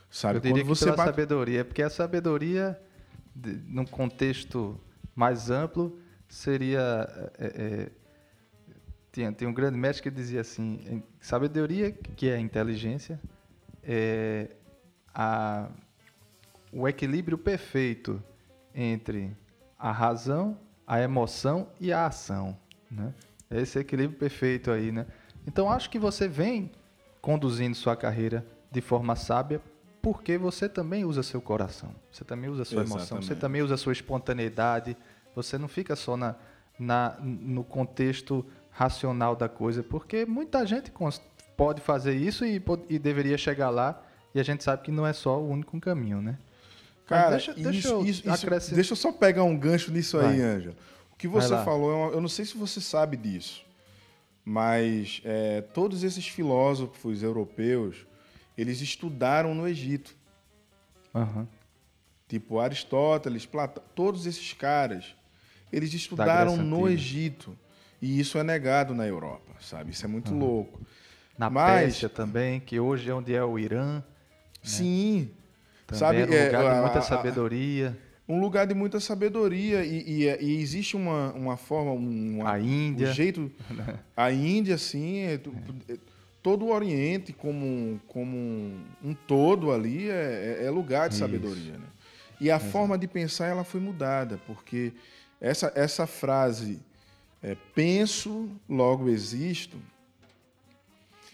[0.09, 0.37] Sabe?
[0.37, 1.09] Eu diria quando você pela bate...
[1.09, 2.79] sabedoria, porque a sabedoria,
[3.67, 4.79] num contexto
[5.15, 7.91] mais amplo, seria é, é,
[9.13, 13.21] tem, tem um grande mestre que dizia assim: sabedoria, que é inteligência,
[13.83, 14.49] é
[15.13, 15.69] a,
[16.71, 18.21] o equilíbrio perfeito
[18.73, 19.31] entre
[19.77, 22.57] a razão, a emoção e a ação.
[22.89, 23.13] Né?
[23.53, 24.91] É esse equilíbrio perfeito aí.
[24.91, 25.05] Né?
[25.47, 26.71] Então, acho que você vem
[27.21, 29.61] conduzindo sua carreira de forma sábia
[30.03, 32.99] porque você também usa seu coração, você também usa sua Exatamente.
[32.99, 34.97] emoção, você também usa sua espontaneidade,
[35.33, 36.35] você não fica só na,
[36.77, 40.91] na, no contexto racional da coisa, porque muita gente
[41.55, 44.03] pode fazer isso e, e deveria chegar lá,
[44.35, 46.37] e a gente sabe que não é só o único caminho, né?
[47.05, 50.33] Cara, deixa, isso, deixa, eu isso, isso, deixa eu só pegar um gancho nisso Vai.
[50.33, 50.75] aí, Ângelo.
[51.27, 53.65] O que você falou, eu não sei se você sabe disso,
[54.43, 58.05] mas é, todos esses filósofos europeus,
[58.57, 60.15] eles estudaram no Egito.
[61.13, 61.47] Uhum.
[62.27, 65.15] Tipo Aristóteles, Platão, todos esses caras,
[65.71, 67.57] eles estudaram no Egito.
[68.01, 69.91] E isso é negado na Europa, sabe?
[69.91, 70.39] Isso é muito uhum.
[70.39, 70.81] louco.
[71.37, 73.95] Na Mas, Pérsia também, que hoje é onde é o Irã.
[73.95, 74.03] Né?
[74.61, 75.31] Sim.
[75.87, 77.97] Também sabe, é um lugar é, de muita a, sabedoria.
[78.27, 79.83] Um lugar de muita sabedoria.
[79.83, 81.91] E, e, e existe uma, uma forma.
[81.91, 83.09] Uma, a Índia.
[83.09, 83.51] Um jeito.
[84.15, 85.19] a Índia, sim.
[85.19, 85.39] É,
[85.89, 85.97] é.
[86.41, 88.37] Todo o Oriente, como, como
[89.01, 91.23] um todo ali, é, é, é lugar de Isso.
[91.23, 91.73] sabedoria.
[91.73, 91.85] Né?
[92.39, 92.71] E a Exato.
[92.71, 94.91] forma de pensar ela foi mudada, porque
[95.39, 96.79] essa, essa frase
[97.41, 99.77] é, penso, logo existo.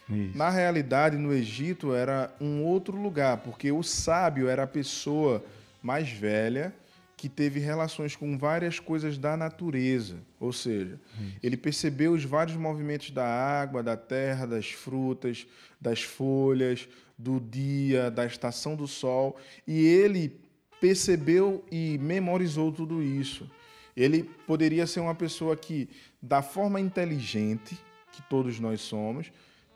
[0.09, 0.37] Isso.
[0.37, 5.43] Na realidade, no Egito era um outro lugar, porque o sábio era a pessoa
[5.81, 6.73] mais velha
[7.19, 10.19] que teve relações com várias coisas da natureza.
[10.39, 10.97] Ou seja,
[11.43, 15.45] ele percebeu os vários movimentos da água, da terra, das frutas,
[15.81, 20.39] das folhas, do dia, da estação do sol, e ele
[20.79, 23.51] percebeu e memorizou tudo isso.
[23.97, 25.89] Ele poderia ser uma pessoa que,
[26.21, 27.77] da forma inteligente
[28.13, 29.29] que todos nós somos,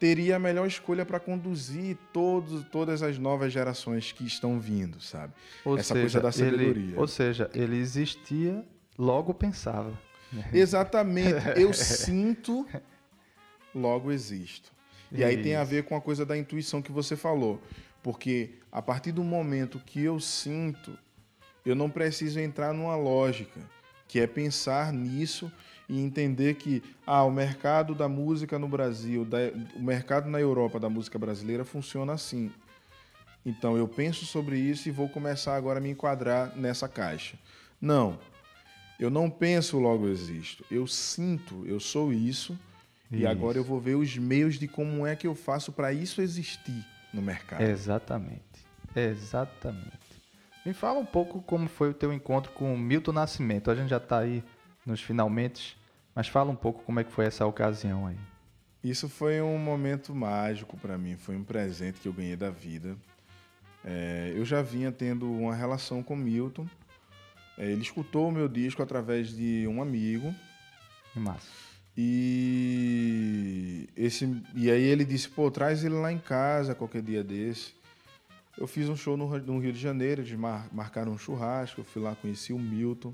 [0.03, 5.31] teria a melhor escolha para conduzir todos, todas as novas gerações que estão vindo, sabe?
[5.63, 6.91] Ou Essa seja, coisa da sabedoria.
[6.91, 8.65] Ele, ou seja, ele existia,
[8.99, 9.97] logo pensava.
[10.51, 11.57] Exatamente.
[11.57, 12.67] Eu sinto,
[13.73, 14.73] logo existo.
[15.09, 17.61] E, e aí tem a ver com a coisa da intuição que você falou.
[18.01, 20.99] Porque a partir do momento que eu sinto,
[21.65, 23.61] eu não preciso entrar numa lógica,
[24.05, 25.49] que é pensar nisso
[25.87, 29.37] e entender que ah, o mercado da música no Brasil, da,
[29.75, 32.51] o mercado na Europa da música brasileira funciona assim.
[33.45, 37.37] Então eu penso sobre isso e vou começar agora a me enquadrar nessa caixa.
[37.79, 38.17] Não.
[38.99, 40.63] Eu não penso, logo existo.
[40.71, 42.57] Eu sinto, eu sou isso,
[43.11, 43.21] isso.
[43.21, 46.21] e agora eu vou ver os meios de como é que eu faço para isso
[46.21, 47.61] existir no mercado.
[47.61, 48.41] Exatamente.
[48.95, 50.03] Exatamente.
[50.65, 53.69] Me fala um pouco como foi o teu encontro com o Milton Nascimento.
[53.69, 54.41] A gente já está aí
[54.85, 55.77] nos finalmente,
[56.15, 58.17] mas fala um pouco como é que foi essa ocasião aí.
[58.83, 62.97] Isso foi um momento mágico para mim, foi um presente que eu ganhei da vida.
[63.83, 66.67] É, eu já vinha tendo uma relação com Milton.
[67.57, 70.33] É, ele escutou o meu disco através de um amigo.
[71.15, 71.47] Massa.
[71.95, 77.73] E, esse, e aí ele disse, pô, traz ele lá em casa qualquer dia desse.
[78.57, 81.85] Eu fiz um show no, no Rio de Janeiro, eles mar, marcaram um churrasco, eu
[81.85, 83.13] fui lá, conheci o Milton.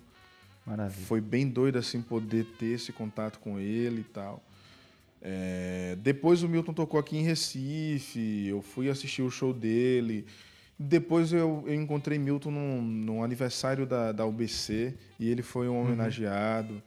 [0.69, 1.07] Maravilha.
[1.07, 4.43] Foi bem doido assim poder ter esse contato com ele e tal.
[5.21, 10.27] É, depois o Milton tocou aqui em Recife, eu fui assistir o show dele.
[10.77, 15.73] Depois eu, eu encontrei Milton num, num aniversário da, da UBC e ele foi um
[15.73, 15.85] uhum.
[15.87, 16.75] homenageado.
[16.75, 16.81] Uhum.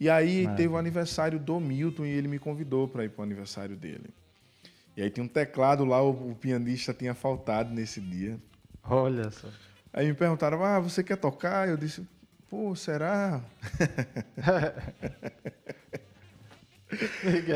[0.00, 0.56] E aí Maravilha.
[0.56, 4.10] teve o aniversário do Milton e ele me convidou para ir para o aniversário dele.
[4.96, 8.38] E aí tinha um teclado lá, o, o, pianista tinha faltado nesse dia.
[8.82, 9.48] Olha só.
[9.92, 11.68] Aí me perguntaram, ah, você quer tocar?
[11.68, 12.04] Eu disse,
[12.52, 13.42] pô, será?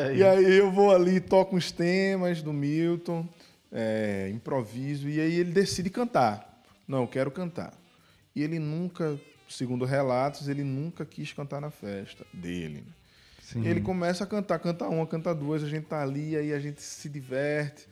[0.01, 0.16] aí.
[0.16, 3.28] E aí eu vou ali, toco uns temas do Milton
[3.70, 6.64] é, improviso, e aí ele decide cantar.
[6.88, 7.74] Não, eu quero cantar.
[8.34, 12.82] E ele nunca, segundo relatos, ele nunca quis cantar na festa dele.
[13.55, 13.68] Né?
[13.68, 16.80] Ele começa a cantar, canta uma, canta duas, a gente tá ali, aí a gente
[16.80, 17.86] se diverte.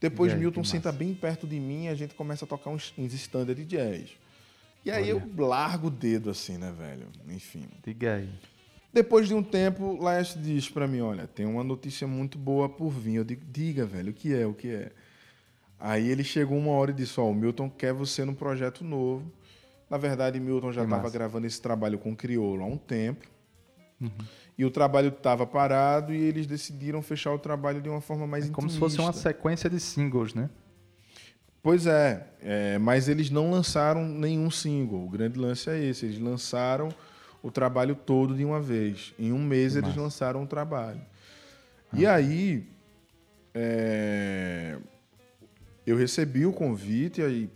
[0.00, 2.94] Depois aí, Milton senta bem perto de mim e a gente começa a tocar uns,
[2.96, 4.16] uns standard de jazz.
[4.86, 5.28] E aí Olha.
[5.36, 7.08] eu largo o dedo assim, né, velho?
[7.28, 7.64] Enfim.
[7.84, 8.30] Diga aí.
[8.92, 12.90] Depois de um tempo, Laércio diz para mim, olha, tem uma notícia muito boa por
[12.90, 13.16] vir.
[13.16, 14.92] Eu digo, diga, velho, o que é, o que é?
[15.76, 18.84] Aí ele chegou uma hora e disse: Ó, oh, o Milton quer você num projeto
[18.84, 19.30] novo.
[19.90, 23.26] Na verdade, Milton já estava gravando esse trabalho com o Criolo há um tempo.
[24.00, 24.10] Uhum.
[24.56, 28.48] E o trabalho estava parado e eles decidiram fechar o trabalho de uma forma mais
[28.48, 30.48] é Como se fosse uma sequência de singles, né?
[31.66, 35.04] Pois é, é, mas eles não lançaram nenhum single.
[35.04, 36.06] O grande lance é esse.
[36.06, 36.90] Eles lançaram
[37.42, 39.12] o trabalho todo de uma vez.
[39.18, 40.00] Em um mês que eles massa.
[40.00, 41.00] lançaram o trabalho.
[41.92, 41.96] Ah.
[41.98, 42.68] E aí.
[43.52, 44.78] É
[45.86, 47.48] eu recebi o convite e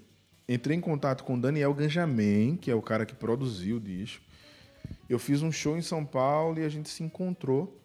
[0.49, 4.25] entrei em contato com Daniel Ganjamin, que é o cara que produziu o disco.
[5.09, 7.77] Eu fiz um show em São Paulo e a gente se encontrou,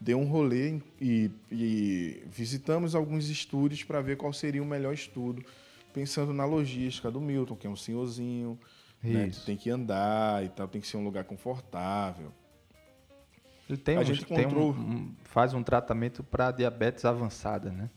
[0.00, 5.44] deu um rolê e, e visitamos alguns estúdios para ver qual seria o melhor estudo,
[5.92, 8.58] pensando na logística do Milton, que é um senhorzinho,
[9.02, 12.32] né, que tem que andar e tal, tem que ser um lugar confortável.
[13.68, 14.74] Ele tem, a um, gente encontrou...
[14.74, 17.88] tem um, faz um tratamento para diabetes avançada, né?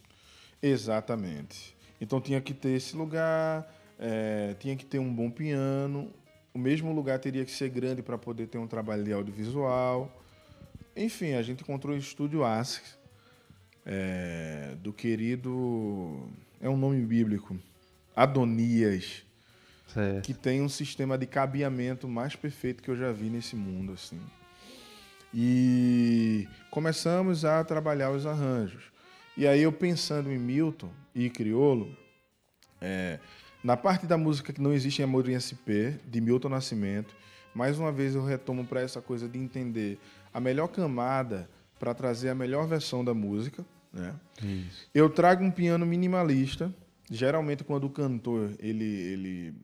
[0.61, 1.75] Exatamente.
[1.99, 6.11] Então tinha que ter esse lugar, é, tinha que ter um bom piano.
[6.53, 10.09] O mesmo lugar teria que ser grande para poder ter um trabalho de audiovisual.
[10.95, 12.97] Enfim, a gente encontrou o estúdio ASICS,
[13.85, 16.29] é, do querido.
[16.61, 17.57] É um nome bíblico.
[18.15, 19.23] Adonias.
[19.87, 20.25] Certo.
[20.25, 23.93] Que tem um sistema de cabeamento mais perfeito que eu já vi nesse mundo.
[23.93, 24.19] assim.
[25.33, 28.85] E começamos a trabalhar os arranjos.
[29.35, 31.93] E aí eu pensando em Milton, e Criolo,
[32.79, 33.19] é,
[33.61, 37.13] na parte da música que não existe em Amor em SP, de Milton Nascimento,
[37.53, 39.99] mais uma vez eu retomo para essa coisa de entender
[40.35, 43.65] a melhor camada para trazer a melhor versão da música.
[43.93, 44.13] Né?
[44.43, 44.85] Isso.
[44.93, 46.73] Eu trago um piano minimalista,
[47.09, 49.55] geralmente quando o cantor ele, ele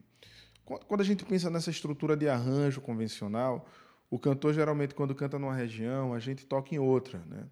[0.87, 3.67] quando a gente pensa nessa estrutura de arranjo convencional,
[4.09, 7.43] o cantor geralmente quando canta numa região, a gente toca em outra, né?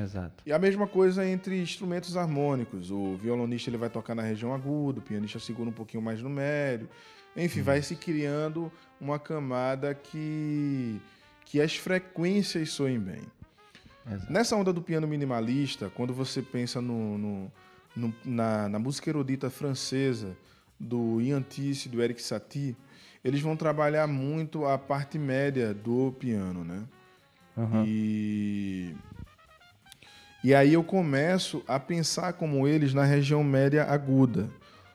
[0.00, 0.44] Exato.
[0.46, 2.92] E a mesma coisa entre instrumentos harmônicos.
[2.92, 6.30] O violonista ele vai tocar na região aguda, o pianista segura um pouquinho mais no
[6.30, 6.88] médio.
[7.36, 7.64] Enfim, hum.
[7.64, 8.70] vai se criando
[9.00, 11.00] uma camada que,
[11.48, 13.22] que as frequências soem bem.
[14.06, 14.32] Exato.
[14.32, 17.52] Nessa onda do piano minimalista, quando você pensa no, no,
[17.96, 20.36] no na, na, música erudita francesa
[20.78, 22.76] do Ian Tisse, do Eric Satie,
[23.24, 26.84] eles vão trabalhar muito a parte média do piano, né?
[27.56, 27.84] Uhum.
[27.86, 28.94] E
[30.44, 34.48] e aí eu começo a pensar como eles na região média aguda.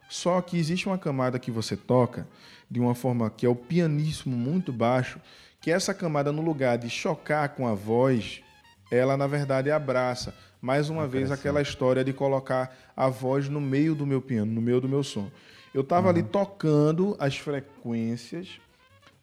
[0.08, 2.28] Só que existe uma camada que você toca
[2.70, 5.20] de uma forma que é o pianíssimo muito baixo,
[5.64, 8.42] que essa camada no lugar de chocar com a voz,
[8.92, 13.96] ela na verdade abraça, mais uma vez aquela história de colocar a voz no meio
[13.96, 15.32] do meu piano, no meio do meu som.
[15.74, 16.10] Eu estava uhum.
[16.10, 18.60] ali tocando as frequências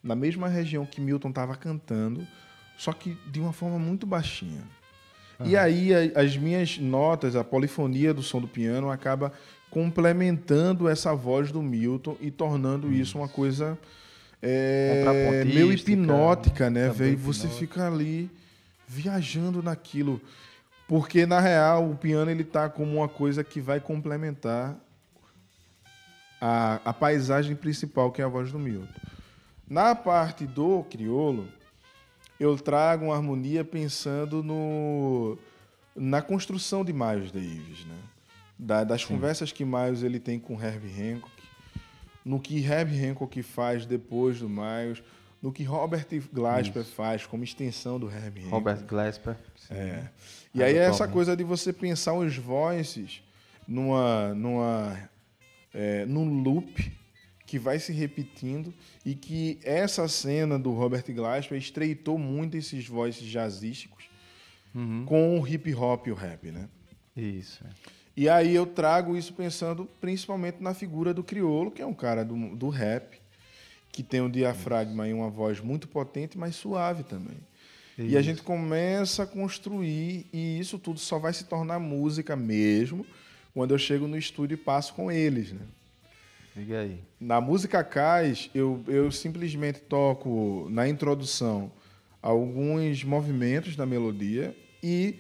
[0.03, 2.27] na mesma região que Milton estava cantando,
[2.79, 4.63] só que de uma forma muito baixinha.
[5.39, 5.47] Uhum.
[5.47, 9.31] E aí a, as minhas notas, a polifonia do som do piano acaba
[9.69, 12.95] complementando essa voz do Milton e tornando uhum.
[12.95, 13.79] isso uma coisa
[14.43, 17.17] é, meio hipnótica, né, velho?
[17.19, 18.31] Você fica ali
[18.87, 20.21] viajando naquilo.
[20.89, 24.77] Porque, na real, o piano ele tá como uma coisa que vai complementar
[26.41, 28.93] a, a paisagem principal, que é a voz do Milton.
[29.69, 31.47] Na parte do criolo,
[32.41, 35.39] eu trago uma harmonia pensando no,
[35.95, 37.97] na construção de Miles Davis, né?
[38.59, 39.15] Da, das Sim.
[39.15, 41.40] conversas que Miles ele tem com Herbie Hancock,
[42.25, 45.03] no que Herbie Hancock faz depois do Miles,
[45.43, 46.93] no que Robert Glasper Isso.
[46.93, 48.53] faz como extensão do Herbie Hancock.
[48.53, 49.37] Robert Glasper.
[49.57, 49.75] Sim.
[49.75, 50.11] É.
[50.55, 53.23] E aí é essa coisa de você pensar os voices
[53.67, 55.11] numa, numa
[55.73, 56.93] é, num loop
[57.47, 58.73] que vai se repetindo
[59.05, 64.05] e que essa cena do Robert Glasper estreitou muito esses voices jazzísticos
[64.75, 65.05] uhum.
[65.05, 66.69] com o hip hop e o rap, né?
[67.17, 67.65] Isso.
[68.21, 72.23] E aí eu trago isso pensando principalmente na figura do criolo, que é um cara
[72.23, 73.19] do, do rap,
[73.91, 77.39] que tem um diafragma e uma voz muito potente, mas suave também.
[77.97, 78.09] Isso.
[78.09, 83.07] E a gente começa a construir, e isso tudo só vai se tornar música mesmo
[83.55, 85.63] quando eu chego no estúdio e passo com eles, né?
[86.55, 87.01] Liga aí.
[87.19, 91.73] Na música Cais, eu, eu simplesmente toco na introdução
[92.21, 95.17] alguns movimentos da melodia e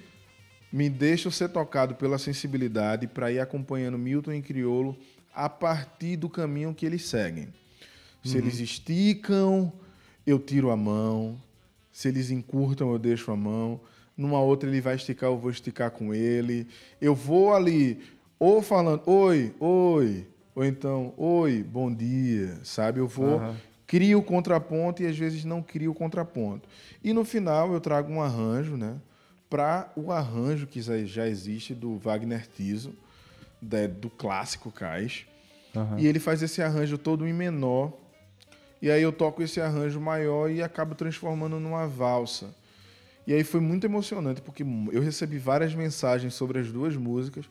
[0.72, 4.96] me deixo ser tocado pela sensibilidade para ir acompanhando Milton e Criolo
[5.34, 7.48] a partir do caminho que eles seguem.
[8.24, 8.42] Se uhum.
[8.42, 9.72] eles esticam,
[10.26, 11.40] eu tiro a mão.
[11.92, 13.80] Se eles encurtam, eu deixo a mão.
[14.16, 16.66] Numa outra ele vai esticar, eu vou esticar com ele.
[17.00, 18.00] Eu vou ali
[18.38, 23.00] ou falando oi, oi, ou então oi, bom dia, sabe?
[23.00, 23.54] Eu vou uhum.
[23.86, 26.68] crio o contraponto e às vezes não crio o contraponto.
[27.02, 28.96] E no final eu trago um arranjo, né?
[29.50, 32.94] Para o arranjo que já existe do Wagner Tiso,
[34.00, 35.26] do clássico Cais.
[35.74, 35.98] Uhum.
[35.98, 37.92] E ele faz esse arranjo todo em menor.
[38.80, 42.54] E aí eu toco esse arranjo maior e acabo transformando numa valsa.
[43.26, 47.44] E aí foi muito emocionante, porque eu recebi várias mensagens sobre as duas músicas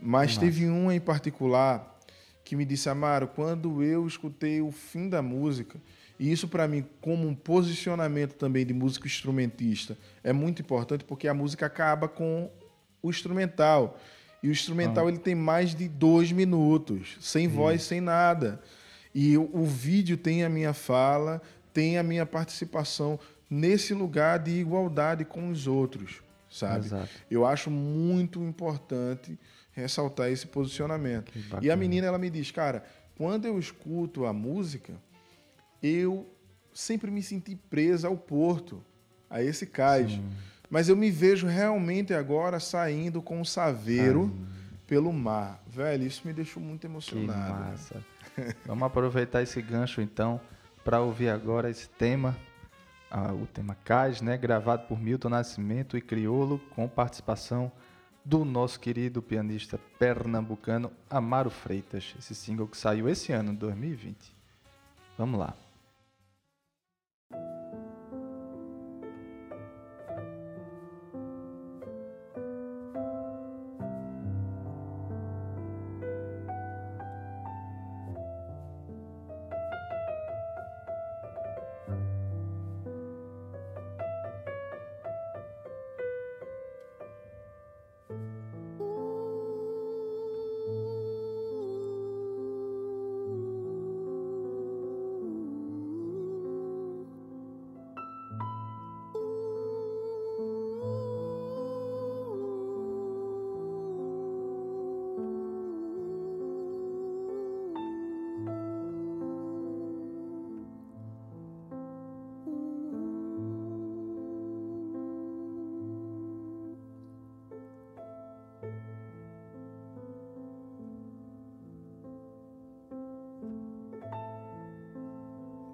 [0.00, 0.40] mas Nossa.
[0.40, 1.98] teve uma em particular
[2.42, 5.78] que me disse, Amaro, quando eu escutei o fim da música,
[6.20, 11.26] e isso para mim, como um posicionamento também de músico instrumentista, é muito importante porque
[11.26, 12.50] a música acaba com
[13.02, 13.98] o instrumental.
[14.42, 15.08] E o instrumental ah.
[15.08, 18.60] ele tem mais de dois minutos, sem voz, sem nada.
[19.14, 21.40] E o, o vídeo tem a minha fala,
[21.72, 23.18] tem a minha participação
[23.48, 26.84] nesse lugar de igualdade com os outros, sabe?
[26.84, 27.08] Exato.
[27.30, 29.38] Eu acho muito importante
[29.72, 31.32] ressaltar esse posicionamento.
[31.62, 32.84] E a menina ela me diz, cara,
[33.16, 34.92] quando eu escuto a música,
[35.82, 36.28] eu
[36.72, 38.82] sempre me senti presa ao porto,
[39.28, 40.12] a esse cais.
[40.12, 40.30] Sim.
[40.68, 44.32] Mas eu me vejo realmente agora saindo com o saveiro
[44.86, 45.62] pelo mar.
[45.66, 47.54] Velho, isso me deixou muito emocionado.
[47.54, 48.04] Que massa.
[48.66, 50.40] Vamos aproveitar esse gancho então
[50.84, 52.36] para ouvir agora esse tema,
[53.10, 57.70] ah, o tema Cais, né, gravado por Milton Nascimento e Criolo, com participação
[58.24, 64.16] do nosso querido pianista pernambucano Amaro Freitas, esse single que saiu esse ano, 2020.
[65.18, 65.54] Vamos lá.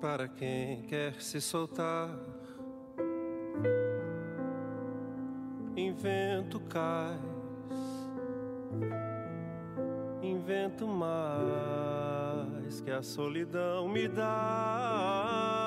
[0.06, 2.08] Para quem quer se soltar.
[5.76, 7.18] Invento cais,
[10.22, 15.65] invento mais que a solidão me dá.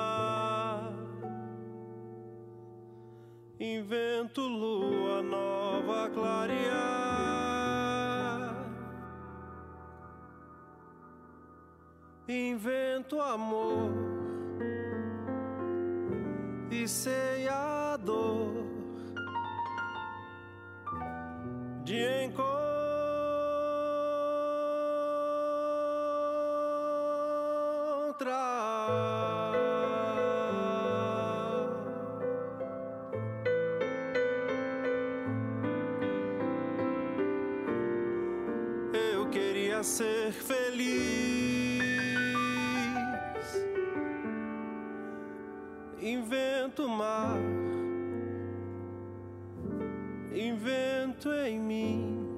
[50.32, 52.30] invento em mim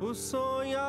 [0.00, 0.82] o sonhador.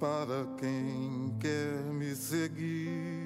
[0.00, 3.23] Para quem quer me seguir.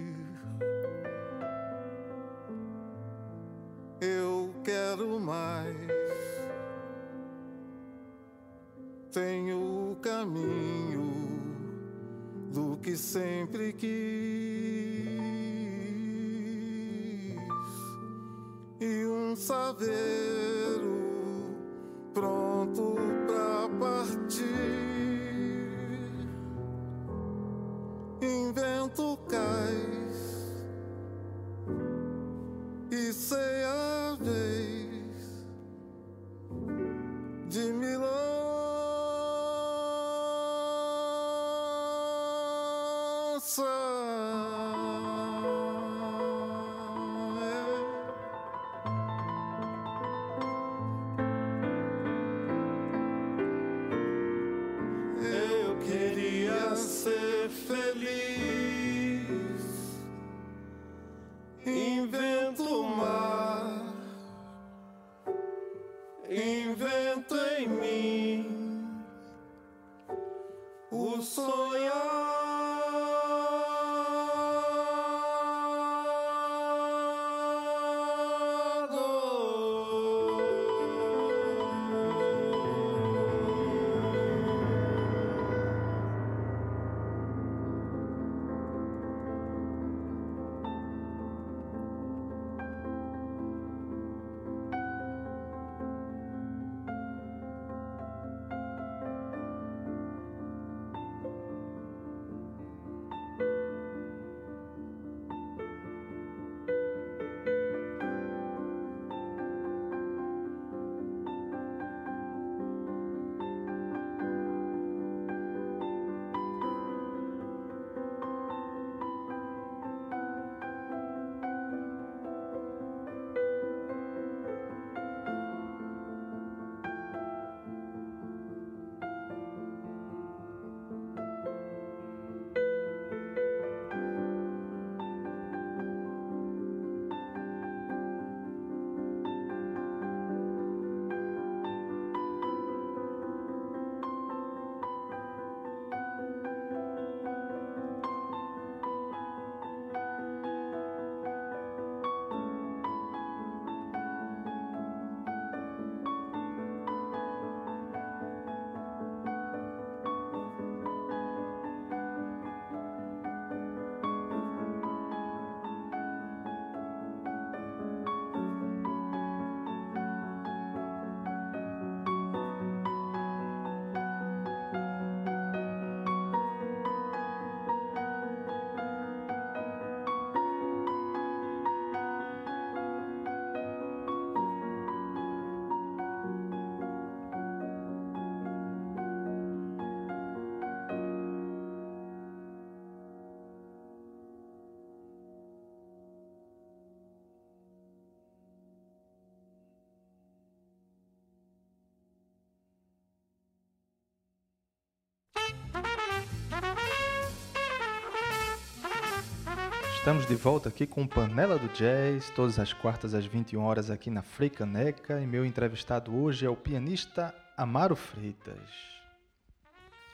[209.99, 214.09] Estamos de volta aqui com Panela do Jazz, todas as quartas às 21 horas aqui
[214.11, 218.71] na Freicaneca, e meu entrevistado hoje é o pianista Amaro Freitas.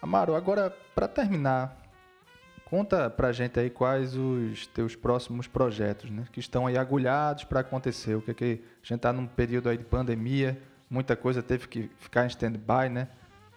[0.02, 1.80] Amaro, agora para terminar,
[2.64, 7.60] conta pra gente aí quais os teus próximos projetos, né, que estão aí agulhados para
[7.60, 8.16] acontecer.
[8.16, 10.60] O que é que a gente tá num período aí de pandemia,
[10.90, 13.06] muita coisa teve que ficar em stand-by, né?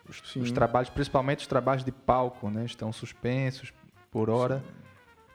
[0.08, 3.74] Os, os, trabalhos, principalmente os trabalhos de palco, né, estão suspensos
[4.12, 4.60] por hora.
[4.60, 4.87] Sim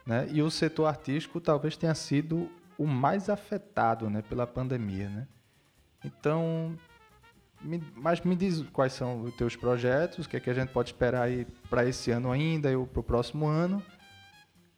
[0.06, 0.28] né?
[0.30, 4.22] E o setor artístico talvez tenha sido o mais afetado, né?
[4.22, 5.28] Pela pandemia, né?
[6.04, 6.76] Então,
[7.60, 10.70] me, mas me diz quais são os teus projetos, o que, é que a gente
[10.70, 13.82] pode esperar aí para esse ano ainda e para o próximo ano.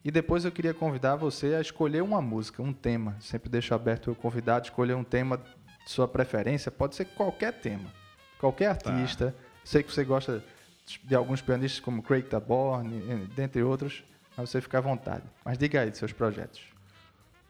[0.04, 3.16] E depois eu queria convidar você a escolher uma música, um tema.
[3.20, 6.70] Sempre deixo aberto o convidado escolher um tema de sua preferência.
[6.70, 7.90] Pode ser qualquer tema,
[8.38, 8.90] qualquer tá.
[8.90, 9.30] artista.
[9.30, 9.44] Tá.
[9.64, 10.44] Sei que você gosta
[11.02, 14.04] de alguns pianistas como Craig Taborn, dentre outros,
[14.36, 15.24] mas você fica à vontade.
[15.44, 16.62] Mas diga aí de seus projetos.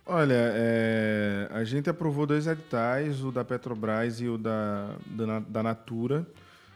[0.07, 5.63] Olha, é, a gente aprovou dois editais, o da Petrobras e o da, da, da
[5.63, 6.27] Natura.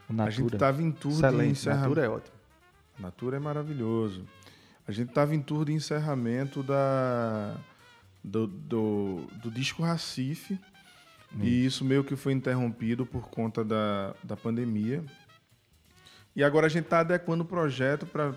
[0.09, 0.29] Natura.
[0.29, 1.45] A gente estava em tour Excelente.
[1.45, 1.89] de encerramento.
[1.89, 2.37] Natura é ótimo.
[2.99, 4.25] Natura é maravilhoso.
[4.87, 7.55] A gente estava em tour de encerramento da,
[8.25, 10.59] do, do, do disco Racife.
[11.35, 11.41] Hum.
[11.43, 15.05] E isso meio que foi interrompido por conta da, da pandemia.
[16.35, 18.35] E agora a gente está adequando o projeto para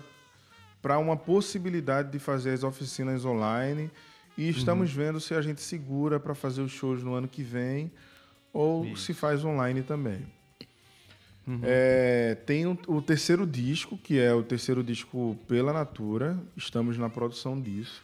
[0.98, 3.90] uma possibilidade de fazer as oficinas online
[4.36, 4.96] e estamos uhum.
[4.96, 7.90] vendo se a gente segura para fazer os shows no ano que vem
[8.52, 9.04] ou Isso.
[9.04, 10.26] se faz online também.
[11.46, 11.60] Uhum.
[11.62, 16.38] É, tem o, o, terceiro disco, que é o terceiro disco pela Natura.
[16.56, 18.02] Estamos na produção disso.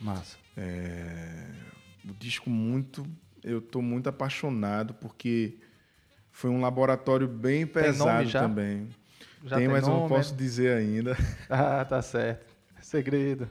[0.00, 0.36] Massa.
[0.56, 1.46] É,
[2.08, 3.06] o disco muito.
[3.42, 5.54] Eu estou muito apaixonado porque
[6.30, 8.88] foi um laboratório bem pesado também.
[9.44, 9.96] Já tem, tem mas nome?
[9.96, 11.16] eu não posso dizer ainda.
[11.48, 12.46] Ah, tá certo.
[12.80, 13.48] Segredo.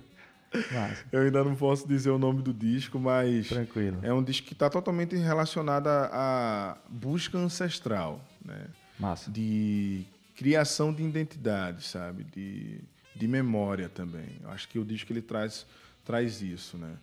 [1.12, 4.00] Eu ainda não posso dizer o nome do disco, mas Tranquilo.
[4.04, 8.66] é um disco que está totalmente relacionado à busca ancestral, né?
[9.00, 9.32] Massa.
[9.32, 12.26] De criação de identidade, sabe?
[12.26, 12.82] De,
[13.16, 14.40] de memória também.
[14.44, 15.66] Eu acho que o disco ele traz,
[16.04, 16.96] traz isso, né?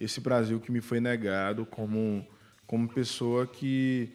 [0.00, 2.26] Esse Brasil que me foi negado como,
[2.66, 4.12] como pessoa que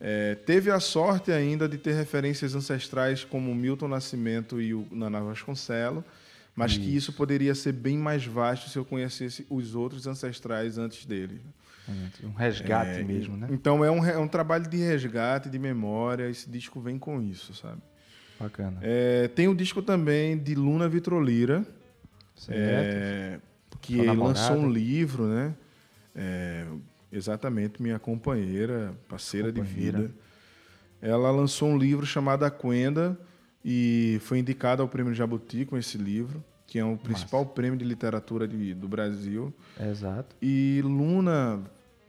[0.00, 5.20] é, teve a sorte ainda de ter referências ancestrais como Milton Nascimento e o Naná
[5.20, 6.04] Vasconcelos,
[6.54, 6.80] mas isso.
[6.80, 11.40] que isso poderia ser bem mais vasto se eu conhecesse os outros ancestrais antes dele.
[12.24, 13.46] Um resgate é, mesmo, né?
[13.50, 16.28] Então é um, é um trabalho de resgate, de memória.
[16.28, 17.80] Esse disco vem com isso, sabe?
[18.40, 18.78] Bacana.
[18.82, 21.64] É, tem o um disco também de Luna Vitrolira,
[22.48, 23.38] é,
[23.80, 25.54] que lançou um livro, né?
[27.10, 29.98] Exatamente, minha companheira, parceira companheira.
[29.98, 30.14] de vida.
[31.00, 33.18] Ela lançou um livro chamado Aquenda,
[33.68, 37.84] e foi indicado ao Prêmio Jabuti com esse livro, que é o principal prêmio de
[37.84, 39.52] literatura de, do Brasil.
[39.80, 40.36] Exato.
[40.40, 41.64] E Luna,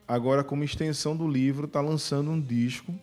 [0.08, 2.94] agora como extensão do livro, está lançando um disco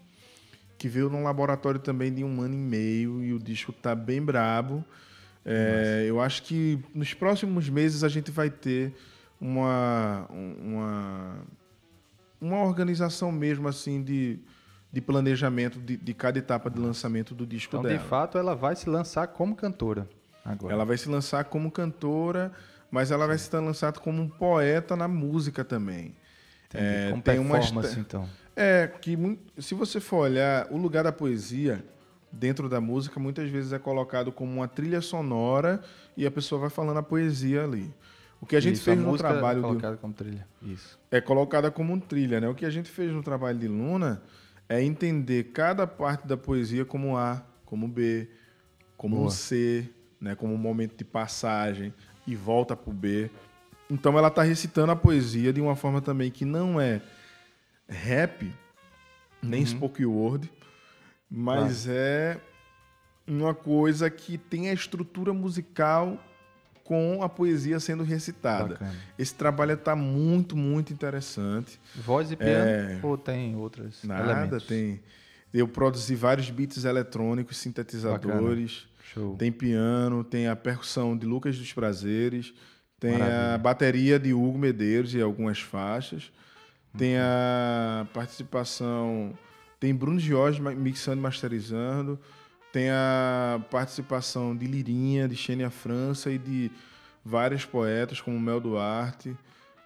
[0.79, 4.23] que veio num laboratório também de um ano e meio e o disco está bem
[4.23, 4.85] brabo.
[5.45, 8.95] É, eu acho que nos próximos meses a gente vai ter
[9.41, 11.39] uma, uma,
[12.45, 14.41] uma organização mesmo assim de
[14.93, 17.99] de planejamento de, de cada etapa de lançamento do disco então, dela.
[17.99, 20.09] de fato, ela vai se lançar como cantora
[20.45, 20.73] agora.
[20.73, 22.53] Ela vai se lançar como cantora,
[22.93, 23.29] mas ela Sim.
[23.29, 26.15] vai se lançar como um poeta na música também.
[26.73, 28.29] É, como tem performance, uma então.
[28.55, 29.17] É, que
[29.59, 31.85] se você for olhar, o lugar da poesia
[32.31, 35.81] dentro da música muitas vezes é colocado como uma trilha sonora
[36.17, 37.93] e a pessoa vai falando a poesia ali.
[38.45, 40.47] O que a gente Isso, fez a no trabalho é colocada como trilha.
[40.61, 40.99] Isso.
[41.11, 42.47] É colocada como um trilha, né?
[42.47, 44.23] O que a gente fez no trabalho de Luna
[44.69, 48.29] é entender cada parte da poesia como A, como B,
[48.99, 49.29] como Boa.
[49.29, 49.91] um C,
[50.21, 51.95] né, como um momento de passagem
[52.27, 53.31] e volta para o B.
[53.89, 57.01] Então ela está recitando a poesia de uma forma também que não é
[57.89, 58.55] rap,
[59.43, 59.67] nem uhum.
[59.67, 60.53] spoken word,
[61.31, 62.39] mas é
[63.27, 66.23] uma coisa que tem a estrutura musical
[66.85, 68.75] com a poesia sendo recitada.
[68.75, 68.95] Bacana.
[69.19, 71.81] Esse trabalho está muito, muito interessante.
[71.97, 73.01] Voz e piano é...
[73.03, 74.65] ou tem outras Nada, elementos?
[74.65, 75.01] tem.
[75.53, 78.87] Eu produzi vários beats eletrônicos, sintetizadores.
[79.39, 82.53] Tem piano, tem a percussão de Lucas dos Prazeres,
[82.99, 83.55] tem Maravilha.
[83.55, 86.33] a bateria de Hugo Medeiros e algumas faixas.
[86.99, 89.33] Tem a participação.
[89.79, 92.19] Tem Bruno Jorge mixando e masterizando.
[92.75, 96.73] Tem a participação de Lirinha, de Xênia França e de
[97.25, 99.37] vários poetas, como Mel Duarte,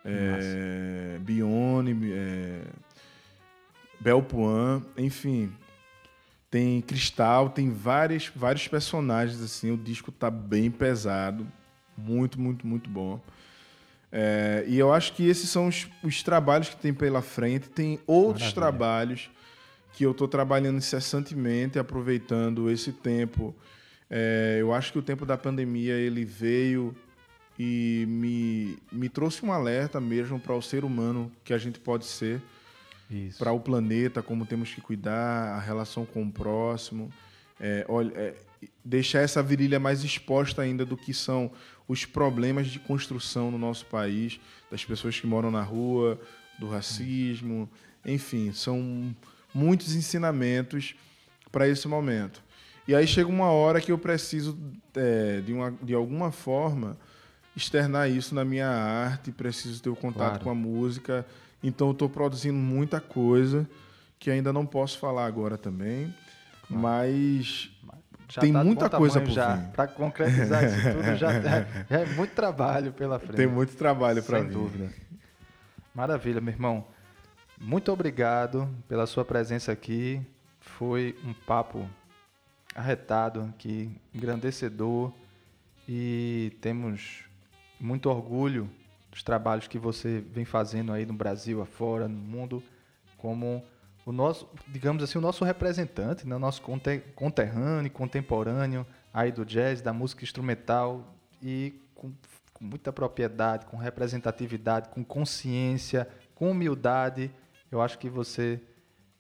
[0.03, 2.63] é, Bione, é,
[4.01, 5.53] Belpuan, enfim.
[6.51, 9.71] Tem Cristal, tem vários, vários personagens, assim.
[9.71, 11.47] O disco tá bem pesado.
[11.95, 13.21] Muito, muito, muito bom.
[14.11, 17.69] É, e eu acho que esses são os, os, trabalhos que tem pela frente.
[17.69, 18.55] Tem outros Maravilha.
[18.55, 19.31] trabalhos
[19.93, 23.55] que eu estou trabalhando incessantemente, aproveitando esse tempo
[24.11, 26.97] É, eu acho que o tempo da pandemia ele veio
[27.59, 32.07] e me, me trouxe um alerta mesmo para o ser humano que a gente pode
[32.07, 32.41] ser,
[33.37, 37.13] para o planeta, como temos que cuidar, a relação com o próximo.
[37.61, 38.35] É, olha, é,
[38.85, 41.51] deixar essa virilha mais exposta ainda do que são
[41.87, 46.19] os problemas de construção no nosso país, das pessoas que moram na rua,
[46.59, 47.69] do racismo,
[48.07, 49.15] enfim, são
[49.55, 50.95] muitos ensinamentos
[51.51, 52.43] para esse momento.
[52.87, 54.59] E aí chega uma hora que eu preciso,
[54.95, 56.97] é, de, uma, de alguma forma,
[57.57, 60.45] externar isso na minha arte, preciso ter o contato Claro.
[60.45, 61.27] com a música.
[61.63, 63.69] Então eu estou produzindo muita coisa
[64.19, 66.13] que ainda não posso falar agora também.
[66.71, 67.71] Mas
[68.31, 69.57] Já Tem tá muita coisa por já.
[69.75, 73.37] Para concretizar isso tudo, já, já é muito trabalho pela frente.
[73.37, 74.53] tem muito trabalho para Sem vir.
[74.55, 74.93] dúvida.
[75.95, 76.87] Maravilha, meu irmão.
[77.61, 80.25] Muito obrigado pela sua presença aqui.
[80.61, 81.89] Foi um papo
[82.75, 85.13] arretado aqui, engrandecedor
[85.89, 87.25] e temos
[87.81, 88.71] muito orgulho
[89.11, 92.63] dos trabalhos que você vem fazendo aí no Brasil, afora, no mundo,
[93.17, 93.65] como
[94.07, 96.37] o nosso, digamos assim, o nosso representante, né?
[96.37, 102.13] o nosso conte- conterrâneo, contemporâneo aí do jazz, da música instrumental e com,
[102.53, 107.33] com muita propriedade, com representatividade, com consciência, com humildade.
[107.71, 108.61] Eu acho que você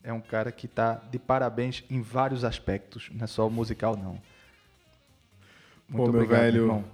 [0.03, 3.97] é um cara que está de parabéns em vários aspectos, não é só o musical,
[3.97, 4.19] não.
[5.91, 6.85] Pô, meu velho,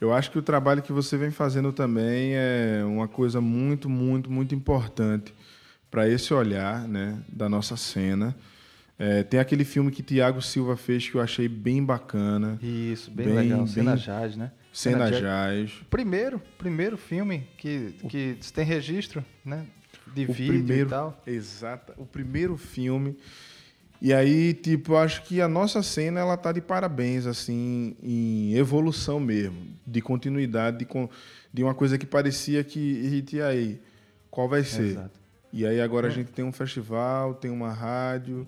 [0.00, 4.30] Eu acho que o trabalho que você vem fazendo também é uma coisa muito, muito,
[4.30, 5.34] muito importante
[5.90, 8.34] para esse olhar né, da nossa cena.
[8.98, 12.58] É, tem aquele filme que Tiago Silva fez que eu achei bem bacana.
[12.62, 13.66] Isso, bem, Bem, legal.
[13.66, 14.50] Cena bem- Jazz, né?
[14.72, 15.20] Cena Jazz.
[15.20, 15.86] Jazz.
[15.88, 19.66] Primeiro, primeiro filme que, que tem registro, né?
[20.14, 21.22] De O vídeo primeiro, e tal.
[21.26, 21.92] Exato.
[21.96, 23.16] O primeiro filme.
[24.00, 29.18] E aí, tipo, acho que a nossa cena, ela tá de parabéns, assim, em evolução
[29.18, 29.56] mesmo.
[29.86, 31.08] De continuidade, de, con-
[31.52, 33.80] de uma coisa que parecia que, e aí,
[34.30, 34.82] qual vai ser?
[34.92, 35.18] Exato.
[35.52, 38.46] E aí agora a gente tem um festival, tem uma rádio,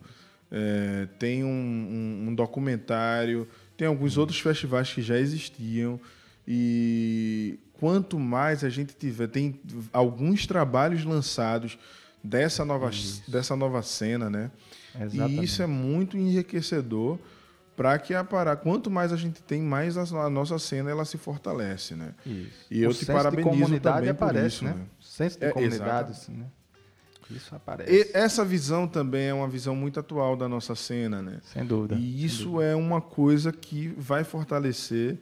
[0.52, 5.98] é, tem um, um- um documentário, tem alguns outros festivais que já existiam.
[6.46, 9.58] E quanto mais a gente tiver, tem
[9.90, 11.78] alguns trabalhos lançados
[12.22, 12.90] dessa nova,
[13.26, 14.50] dessa nova cena, né?
[14.94, 15.40] Exatamente.
[15.40, 17.18] E isso é muito enriquecedor
[17.74, 21.16] para que a Pará, quanto mais a gente tem, mais a, nossa cena ela se
[21.16, 22.12] fortalece, né?
[22.26, 22.66] Isso.
[22.70, 24.74] E eu o te parabenizo de comunidade também aparece, isso, né?
[24.74, 24.86] né?
[25.00, 26.46] O senso de É, comunidade, assim, né?
[27.30, 27.90] Isso aparece.
[27.90, 31.40] E essa visão também é uma visão muito atual da nossa cena, né?
[31.44, 31.94] Sem dúvida.
[31.94, 35.16] E isso é uma coisa que vai fortalecer.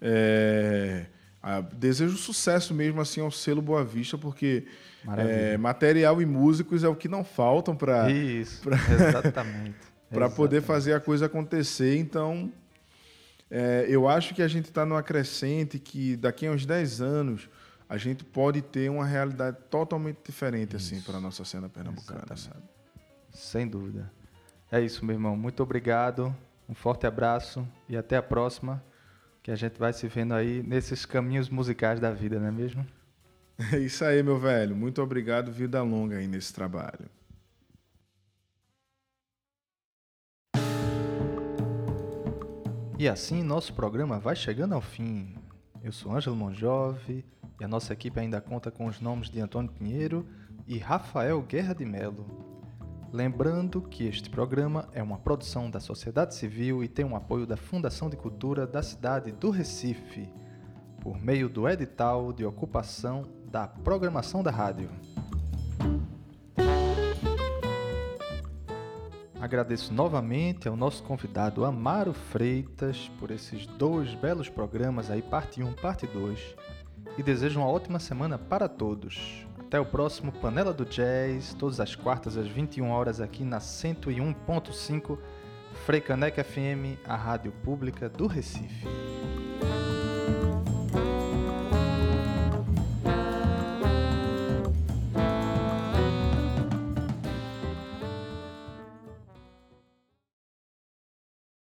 [0.00, 1.06] é,
[1.46, 4.66] a- desejo sucesso mesmo assim ao selo Boa Vista, porque
[5.16, 9.76] é, material e músicos é o que não faltam para Isso, exatamente.
[10.10, 11.96] para poder fazer a coisa acontecer.
[11.96, 12.52] Então,
[13.48, 17.48] é, eu acho que a gente está numa crescente que daqui a uns 10 anos
[17.88, 22.24] a gente pode ter uma realidade totalmente diferente assim para a nossa cena pernambucana.
[22.32, 22.42] Exatamente.
[22.42, 22.62] sabe?
[23.32, 24.10] Sem dúvida.
[24.72, 25.36] É isso, meu irmão.
[25.36, 26.34] Muito obrigado.
[26.68, 28.82] Um forte abraço e até a próxima.
[29.46, 32.84] Que a gente vai se vendo aí nesses caminhos musicais da vida, não é mesmo?
[33.72, 34.74] É isso aí, meu velho.
[34.74, 35.52] Muito obrigado.
[35.52, 37.08] Vida longa aí nesse trabalho.
[42.98, 45.36] E assim nosso programa vai chegando ao fim.
[45.80, 47.24] Eu sou Ângelo Monjove
[47.60, 50.26] e a nossa equipe ainda conta com os nomes de Antônio Pinheiro
[50.66, 52.55] e Rafael Guerra de Melo.
[53.12, 57.56] Lembrando que este programa é uma produção da sociedade civil e tem o apoio da
[57.56, 60.28] Fundação de Cultura da cidade do Recife,
[61.00, 64.90] por meio do edital de ocupação da programação da rádio.
[69.40, 75.74] Agradeço novamente ao nosso convidado Amaro Freitas por esses dois belos programas aí, parte 1,
[75.74, 76.56] parte 2.
[77.16, 79.45] E desejo uma ótima semana para todos.
[79.66, 85.18] Até o próximo Panela do Jazz, todas as quartas às 21 horas aqui na 101.5
[85.84, 88.86] Freicaneca FM, a rádio pública do Recife.